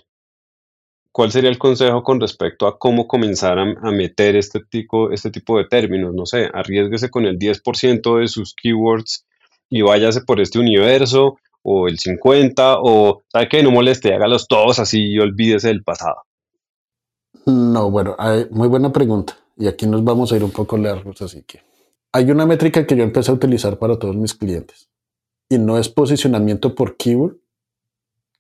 ¿Cuál 1.12 1.32
sería 1.32 1.50
el 1.50 1.60
consejo 1.60 2.02
con 2.04 2.20
respecto 2.20 2.66
a 2.66 2.80
cómo 2.80 3.08
comenzar 3.08 3.60
a, 3.60 3.92
meter 3.92 4.36
este 4.36 4.62
tipo, 4.62 5.12
este 5.12 5.30
tipo 5.30 5.58
de 5.58 5.66
términos? 5.66 6.14
No 6.14 6.26
sé, 6.26 6.50
arriesguese 6.52 7.10
con 7.10 7.26
el 7.26 7.38
10% 7.38 8.20
de 8.20 8.28
sus 8.28 8.56
keywords 8.56 9.26
y 9.70 9.82
váyase 9.82 10.22
por 10.22 10.40
este 10.42 10.60
universo, 10.60 11.38
o 11.62 11.88
el 11.88 11.98
50%, 11.98 12.80
o 12.82 13.22
¿sabe 13.32 13.48
qué? 13.50 13.64
No 13.64 13.72
moleste, 13.72 14.14
hágalos 14.14 14.48
todos 14.48 14.80
así 14.80 15.12
y 15.12 15.20
olvídese 15.20 15.70
del 15.70 15.84
pasado. 15.84 16.24
No, 17.46 17.90
bueno, 17.90 18.16
muy 18.52 18.68
buena 18.68 18.92
pregunta. 18.92 19.38
Y 19.58 19.68
aquí 19.68 19.86
nos 19.86 20.04
vamos 20.04 20.32
a 20.32 20.36
ir 20.36 20.44
un 20.44 20.52
poco 20.52 20.78
largos, 20.78 21.22
así 21.22 21.44
que 21.44 21.62
hay 22.12 22.30
una 22.30 22.46
métrica 22.46 22.86
que 22.86 22.96
yo 22.96 23.04
empecé 23.04 23.32
a 23.32 23.34
utilizar 23.34 23.78
para 23.78 23.98
todos 23.98 24.16
mis 24.16 24.34
clientes. 24.34 24.90
Y 25.54 25.60
no 25.60 25.78
es 25.78 25.88
posicionamiento 25.88 26.74
por 26.74 26.98
keyword, 26.98 27.38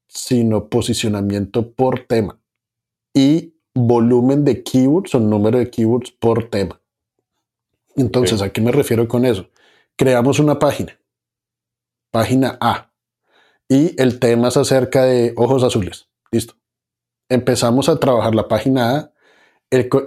sino 0.08 0.68
posicionamiento 0.68 1.72
por 1.72 2.08
tema. 2.08 2.40
Y 3.14 3.54
volumen 3.76 4.44
de 4.44 4.64
keywords 4.64 5.14
o 5.14 5.20
número 5.20 5.60
de 5.60 5.70
keywords 5.70 6.10
por 6.10 6.50
tema. 6.50 6.82
Entonces, 7.96 8.42
¿a 8.42 8.52
qué 8.52 8.62
me 8.62 8.72
refiero 8.72 9.08
con 9.08 9.26
eso? 9.26 9.48
Creamos 9.96 10.40
una 10.40 10.58
página, 10.58 11.00
página 12.10 12.58
A, 12.60 12.92
y 13.70 13.94
el 14.02 14.18
tema 14.18 14.48
es 14.48 14.58
acerca 14.58 15.06
de 15.06 15.34
ojos 15.38 15.62
azules. 15.62 16.08
Listo. 16.32 16.56
Empezamos 17.30 17.90
a 17.90 18.00
trabajar 18.00 18.34
la 18.34 18.48
página 18.48 18.98
A 18.98 19.12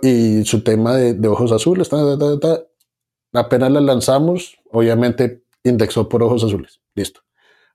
y 0.03 0.45
su 0.45 0.65
tema 0.65 0.97
de, 0.97 1.29
ojos 1.29 1.53
azules, 1.53 1.89
apenas 3.33 3.71
la 3.71 3.81
lanzamos, 3.81 4.59
obviamente 4.73 5.45
indexó 5.63 6.09
por 6.09 6.25
ojos 6.25 6.43
azules. 6.43 6.81
Listo. 6.97 7.21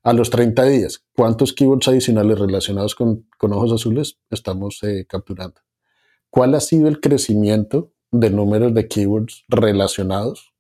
A 0.04 0.14
los 0.14 0.32
30 0.32 0.64
días, 0.64 1.06
¿cuántos 1.16 1.54
keywords 1.54 1.88
adicionales 1.88 2.40
relacionados 2.40 2.96
con, 2.96 3.28
ojos 3.40 3.72
azules 3.72 4.18
estamos 4.32 4.82
eh, 4.82 5.06
capturando? 5.08 5.62
¿Cuál 6.30 6.56
ha 6.56 6.60
sido 6.60 6.88
el 6.88 7.00
crecimiento 7.00 7.94
de 8.12 8.32
números 8.32 8.74
de 8.74 8.88
keywords 8.88 9.46
relacionados 9.48 10.54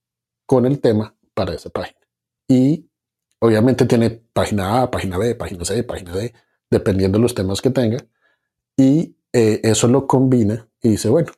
con 0.45 0.65
el 0.65 0.80
tema 0.80 1.15
para 1.34 1.54
esa 1.54 1.71
página? 1.71 2.00
Y 2.47 2.88
obviamente 3.39 3.86
tiene 3.86 4.12
página 4.12 4.84
A, 4.84 4.91
página 4.91 5.17
B, 5.17 5.34
página 5.34 5.65
C, 5.65 5.84
página 5.84 6.13
D, 6.13 6.34
dependiendo 6.69 7.17
de 7.17 7.24
los 7.24 7.34
temas 7.34 7.62
que 7.62 7.71
tenga. 7.71 7.97
Y 8.78 9.15
eh, 9.34 9.60
eso 9.63 9.88
lo 9.88 10.06
combina 10.06 10.69
y 10.84 10.89
dice, 10.89 11.10
bueno, 11.10 11.32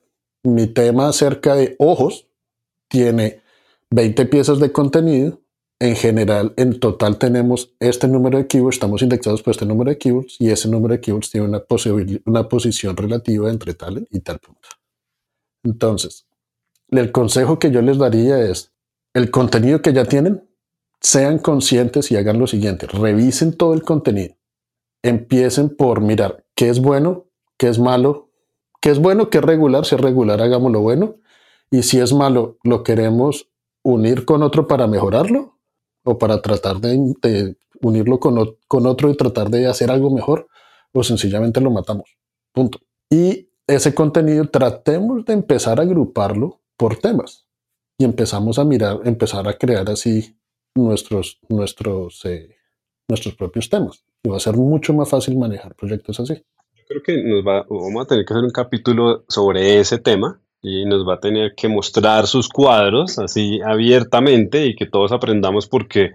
mi 0.44 0.68
tema 0.68 1.08
acerca 1.08 1.56
de 1.56 1.78
ojos 1.80 2.28
tiene 2.90 3.42
20 3.92 4.26
piezas 4.26 4.60
de 4.60 4.74
contenido. 4.74 5.43
En 5.84 5.98
general, 5.98 6.54
en 6.56 6.80
total 6.80 7.18
tenemos 7.18 7.76
este 7.78 8.08
número 8.08 8.38
de 8.38 8.48
keywords, 8.48 8.78
estamos 8.78 9.02
indexados 9.02 9.44
por 9.44 9.52
este 9.52 9.66
número 9.66 9.90
de 9.90 9.98
keywords 9.98 10.38
y 10.40 10.50
ese 10.50 10.70
número 10.70 10.94
de 10.94 11.02
keywords 11.02 11.30
tiene 11.30 11.46
una, 11.46 11.62
una 12.24 12.48
posición 12.48 12.96
relativa 12.96 13.50
entre 13.50 13.74
tal 13.74 14.08
y 14.10 14.22
tal 14.22 14.40
punto. 14.40 14.70
Entonces, 15.62 16.26
el 16.88 17.12
consejo 17.12 17.60
que 17.60 17.70
yo 17.70 17.82
les 17.82 17.98
daría 17.98 18.40
es, 18.50 18.72
el 19.14 19.30
contenido 19.30 19.82
que 19.82 19.92
ya 19.92 20.06
tienen, 20.06 20.50
sean 21.02 21.38
conscientes 21.38 22.10
y 22.12 22.16
hagan 22.16 22.40
lo 22.40 22.48
siguiente, 22.48 22.88
revisen 22.88 23.58
todo 23.58 23.74
el 23.74 23.84
contenido. 23.84 24.36
Empiecen 25.04 25.76
por 25.76 26.00
mirar 26.00 26.46
qué 26.56 26.70
es 26.70 26.80
bueno, 26.80 27.26
qué 27.58 27.68
es 27.68 27.78
malo, 27.78 28.32
qué 28.80 28.90
es 28.90 29.00
bueno, 29.00 29.30
qué 29.30 29.40
es 29.40 29.44
regular, 29.44 29.84
si 29.84 29.96
es 29.96 30.00
regular, 30.02 30.42
hagámoslo 30.42 30.80
bueno. 30.80 31.18
Y 31.70 31.84
si 31.84 32.00
es 32.00 32.14
malo, 32.14 32.58
lo 32.64 32.84
queremos 32.84 33.52
unir 33.84 34.24
con 34.24 34.44
otro 34.44 34.66
para 34.66 34.88
mejorarlo 34.88 35.53
o 36.04 36.18
para 36.18 36.42
tratar 36.42 36.80
de, 36.80 37.56
unirlo 37.82 38.20
con, 38.20 38.58
con, 38.68 38.86
otro 38.86 39.10
y 39.10 39.18
tratar 39.18 39.50
de 39.50 39.68
hacer 39.68 39.92
algo 39.92 40.10
mejor 40.10 40.48
o 40.92 41.04
sencillamente 41.04 41.62
lo 41.62 41.72
matamos. 41.72 42.18
Punto. 42.52 42.80
Y 43.10 43.50
ese 43.68 43.94
contenido 43.94 44.48
tratemos 44.50 45.26
de 45.26 45.34
empezar 45.34 45.80
a 45.80 45.84
agruparlo 45.84 46.62
por 46.78 46.98
temas 46.98 47.46
y 47.98 48.06
empezamos 48.06 48.60
a 48.60 48.66
mirar, 48.66 49.00
empezar 49.06 49.48
a 49.48 49.54
crear 49.54 49.90
así 49.90 50.36
nuestros, 50.76 51.40
nuestros, 51.50 52.24
eh, 52.26 52.56
nuestros 53.08 53.36
propios 53.36 53.70
temas. 53.70 54.04
Y 54.24 54.30
va 54.30 54.38
a 54.38 54.42
ser 54.42 54.56
mucho 54.56 54.94
más 54.94 55.10
fácil 55.10 55.38
manejar 55.38 55.76
proyectos 55.76 56.20
así. 56.20 56.36
Yo 56.76 56.84
creo 56.88 57.04
que 57.04 57.24
nos 57.24 57.46
va, 57.46 57.66
vamos 57.70 58.04
a 58.04 58.08
tener 58.08 58.26
que 58.26 58.34
hacer 58.34 58.44
un 58.44 58.52
capítulo 58.52 59.24
sobre 59.28 59.80
ese 59.80 60.00
tema 60.00 60.43
y 60.64 60.86
nos 60.86 61.08
va 61.08 61.16
a 61.16 61.20
tener 61.20 61.54
que 61.56 61.68
mostrar 61.68 62.26
sus 62.26 62.48
cuadros 62.48 63.20
así 63.20 63.60
abiertamente 63.62 64.66
y 64.66 64.76
que 64.76 64.86
todos 64.86 65.12
aprendamos 65.12 65.68
porque 65.68 66.14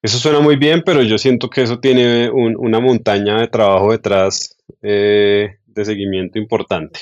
eso 0.00 0.18
suena 0.18 0.38
muy 0.38 0.56
bien, 0.56 0.82
pero 0.86 1.02
yo 1.02 1.18
siento 1.18 1.50
que 1.50 1.62
eso 1.62 1.80
tiene 1.80 2.30
una 2.30 2.78
montaña 2.78 3.40
de 3.40 3.48
trabajo 3.48 3.90
detrás 3.90 4.56
eh, 4.82 5.56
de 5.66 5.84
seguimiento 5.84 6.38
importante. 6.38 7.00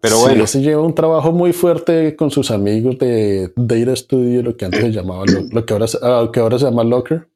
Pero 0.00 0.18
bueno. 0.18 0.46
se 0.46 0.60
lleva 0.60 0.82
un 0.82 0.94
trabajo 0.94 1.32
muy 1.32 1.52
fuerte 1.52 2.16
con 2.16 2.30
sus 2.30 2.50
amigos 2.50 2.98
de 2.98 3.50
Data 3.56 3.96
Studio, 3.96 4.42
lo 4.42 4.56
que 4.56 4.66
antes 4.66 4.80
se 4.80 4.92
llamaba, 4.92 5.24
lo, 5.26 5.64
que, 5.64 5.72
ahora, 5.72 5.86
ah, 6.02 6.28
que 6.32 6.40
ahora 6.40 6.58
se 6.58 6.66
llama 6.66 6.84
Locker. 6.84 7.26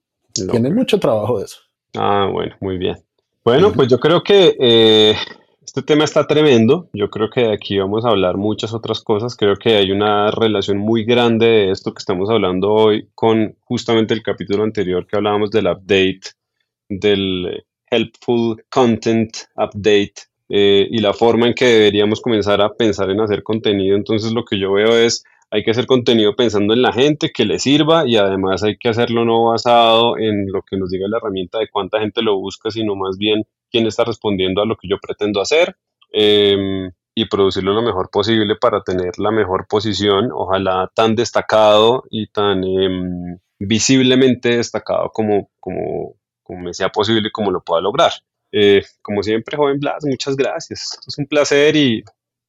Tiene 0.50 0.70
mucho 0.70 0.98
trabajo 0.98 1.38
de 1.38 1.46
eso. 1.46 1.58
Ah, 1.96 2.28
bueno, 2.30 2.54
muy 2.60 2.76
bien. 2.76 2.96
Bueno, 3.44 3.72
pues 3.72 3.88
yo 3.88 3.98
creo 3.98 4.22
que 4.22 4.54
eh, 4.60 5.16
este 5.68 5.82
tema 5.82 6.04
está 6.04 6.26
tremendo. 6.26 6.88
Yo 6.94 7.10
creo 7.10 7.28
que 7.28 7.42
de 7.42 7.52
aquí 7.52 7.78
vamos 7.78 8.06
a 8.06 8.08
hablar 8.08 8.38
muchas 8.38 8.72
otras 8.72 9.02
cosas. 9.02 9.36
Creo 9.36 9.56
que 9.56 9.76
hay 9.76 9.90
una 9.92 10.30
relación 10.30 10.78
muy 10.78 11.04
grande 11.04 11.44
de 11.46 11.70
esto 11.70 11.92
que 11.92 11.98
estamos 11.98 12.30
hablando 12.30 12.72
hoy 12.72 13.10
con 13.14 13.54
justamente 13.64 14.14
el 14.14 14.22
capítulo 14.22 14.64
anterior 14.64 15.06
que 15.06 15.18
hablábamos 15.18 15.50
del 15.50 15.66
update, 15.66 16.22
del 16.88 17.64
helpful 17.90 18.64
content 18.70 19.36
update 19.56 20.14
eh, 20.48 20.88
y 20.90 21.00
la 21.00 21.12
forma 21.12 21.48
en 21.48 21.54
que 21.54 21.66
deberíamos 21.66 22.22
comenzar 22.22 22.62
a 22.62 22.72
pensar 22.72 23.10
en 23.10 23.20
hacer 23.20 23.42
contenido. 23.42 23.94
Entonces 23.94 24.32
lo 24.32 24.46
que 24.46 24.58
yo 24.58 24.72
veo 24.72 24.96
es, 24.96 25.22
hay 25.50 25.64
que 25.64 25.72
hacer 25.72 25.84
contenido 25.84 26.34
pensando 26.34 26.72
en 26.72 26.80
la 26.80 26.94
gente 26.94 27.30
que 27.30 27.44
le 27.44 27.58
sirva 27.58 28.08
y 28.08 28.16
además 28.16 28.62
hay 28.62 28.78
que 28.78 28.88
hacerlo 28.88 29.26
no 29.26 29.44
basado 29.44 30.16
en 30.16 30.50
lo 30.50 30.62
que 30.62 30.78
nos 30.78 30.88
diga 30.88 31.08
la 31.08 31.18
herramienta 31.18 31.58
de 31.58 31.68
cuánta 31.68 32.00
gente 32.00 32.22
lo 32.22 32.38
busca, 32.38 32.70
sino 32.70 32.96
más 32.96 33.18
bien 33.18 33.44
quién 33.70 33.86
está 33.86 34.04
respondiendo 34.04 34.62
a 34.62 34.66
lo 34.66 34.76
que 34.76 34.88
yo 34.88 34.98
pretendo 34.98 35.40
hacer. 35.40 35.76
Em, 36.12 36.90
y 37.14 37.24
producirlo 37.26 37.72
lo 37.72 37.82
mejor 37.82 38.10
posible 38.10 38.54
para 38.54 38.82
tener 38.82 39.18
la 39.18 39.32
mejor 39.32 39.66
posición, 39.66 40.30
ojalá 40.32 40.90
tan 40.94 41.16
destacado 41.16 42.04
y 42.10 42.28
tan 42.28 42.62
em, 42.62 43.38
visiblemente 43.58 44.56
destacado 44.56 45.10
como, 45.10 45.50
como, 45.58 46.14
como 46.44 46.60
me 46.60 46.74
sea 46.74 46.90
posible 46.90 47.28
y 47.28 47.32
como 47.32 47.50
lo 47.50 47.60
pueda 47.60 47.82
lograr. 47.82 48.12
Eh, 48.52 48.82
como 49.02 49.24
siempre, 49.24 49.56
joven 49.56 49.80
Blas, 49.80 50.04
muchas 50.04 50.36
gracias. 50.36 51.00
Es 51.06 51.18
un 51.18 51.26
placer 51.26 51.74
y 51.74 52.04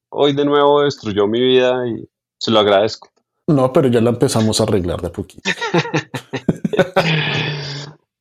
hoy 0.10 0.34
de 0.34 0.46
nuevo 0.46 0.84
destruyó 0.84 1.26
mi 1.26 1.42
vida 1.42 1.88
y 1.88 2.08
se 2.38 2.52
lo 2.52 2.60
agradezco. 2.60 3.10
No, 3.48 3.74
pero 3.74 3.88
ya 3.88 4.02
la 4.02 4.12
empezamos 4.12 4.60
a 4.60 4.66
arreglar 4.66 5.02
de 5.02 5.10
poquito. 5.10 5.50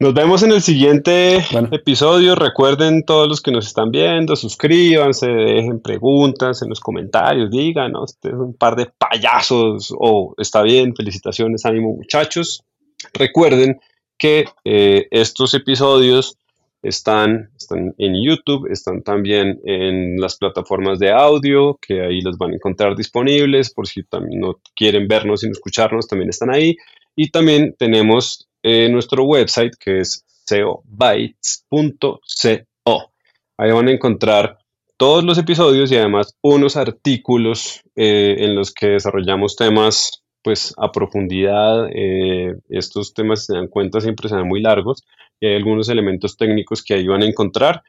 Nos 0.00 0.14
vemos 0.14 0.44
en 0.44 0.52
el 0.52 0.62
siguiente 0.62 1.38
episodio. 1.72 2.36
Recuerden 2.36 3.02
todos 3.02 3.26
los 3.26 3.42
que 3.42 3.50
nos 3.50 3.66
están 3.66 3.90
viendo, 3.90 4.36
suscríbanse, 4.36 5.26
dejen 5.26 5.80
preguntas 5.80 6.62
en 6.62 6.68
los 6.68 6.78
comentarios, 6.78 7.50
díganos, 7.50 8.12
este 8.12 8.28
es 8.28 8.34
un 8.34 8.54
par 8.54 8.76
de 8.76 8.86
payasos 8.86 9.92
o 9.98 10.36
está 10.38 10.62
bien, 10.62 10.94
felicitaciones, 10.94 11.66
ánimo 11.66 11.96
muchachos. 11.96 12.62
Recuerden 13.12 13.80
que 14.16 14.44
eh, 14.64 15.08
estos 15.10 15.54
episodios 15.54 16.38
están, 16.80 17.50
están 17.56 17.92
en 17.98 18.22
YouTube, 18.24 18.70
están 18.70 19.02
también 19.02 19.60
en 19.64 20.20
las 20.20 20.36
plataformas 20.36 21.00
de 21.00 21.10
audio, 21.10 21.76
que 21.82 22.02
ahí 22.02 22.20
los 22.20 22.38
van 22.38 22.52
a 22.52 22.54
encontrar 22.54 22.94
disponibles, 22.94 23.74
por 23.74 23.88
si 23.88 24.04
también 24.04 24.42
no 24.42 24.60
quieren 24.76 25.08
vernos 25.08 25.42
y 25.42 25.48
escucharnos, 25.48 26.06
también 26.06 26.30
están 26.30 26.54
ahí. 26.54 26.76
Y 27.16 27.32
también 27.32 27.74
tenemos 27.76 28.47
eh, 28.62 28.88
nuestro 28.88 29.24
website 29.24 29.74
que 29.78 30.00
es 30.00 30.24
seobytes.co. 30.46 31.38
Ahí 33.56 33.72
van 33.72 33.88
a 33.88 33.92
encontrar 33.92 34.58
todos 34.96 35.24
los 35.24 35.38
episodios 35.38 35.90
y 35.92 35.96
además 35.96 36.36
unos 36.42 36.76
artículos 36.76 37.82
eh, 37.96 38.36
en 38.38 38.54
los 38.54 38.72
que 38.72 38.88
desarrollamos 38.88 39.56
temas 39.56 40.22
pues 40.42 40.74
a 40.76 40.90
profundidad. 40.92 41.88
Eh, 41.92 42.56
estos 42.68 43.14
temas, 43.14 43.44
se 43.46 43.54
dan 43.54 43.68
cuenta, 43.68 44.00
siempre 44.00 44.28
serán 44.28 44.48
muy 44.48 44.60
largos 44.60 45.04
y 45.40 45.46
hay 45.46 45.56
algunos 45.56 45.88
elementos 45.88 46.36
técnicos 46.36 46.82
que 46.82 46.94
ahí 46.94 47.06
van 47.06 47.22
a 47.22 47.26
encontrar. 47.26 47.82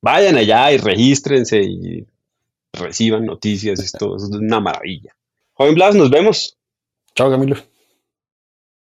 Vayan 0.00 0.36
allá 0.36 0.72
y 0.72 0.78
regístrense 0.78 1.62
y 1.62 2.06
reciban 2.72 3.24
noticias. 3.24 3.80
Esto 3.80 4.16
es 4.16 4.24
una 4.24 4.60
maravilla. 4.60 5.14
Joven 5.54 5.74
Blas, 5.74 5.94
nos 5.94 6.10
vemos. 6.10 6.56
Chao, 7.14 7.30
Camilo. 7.30 7.56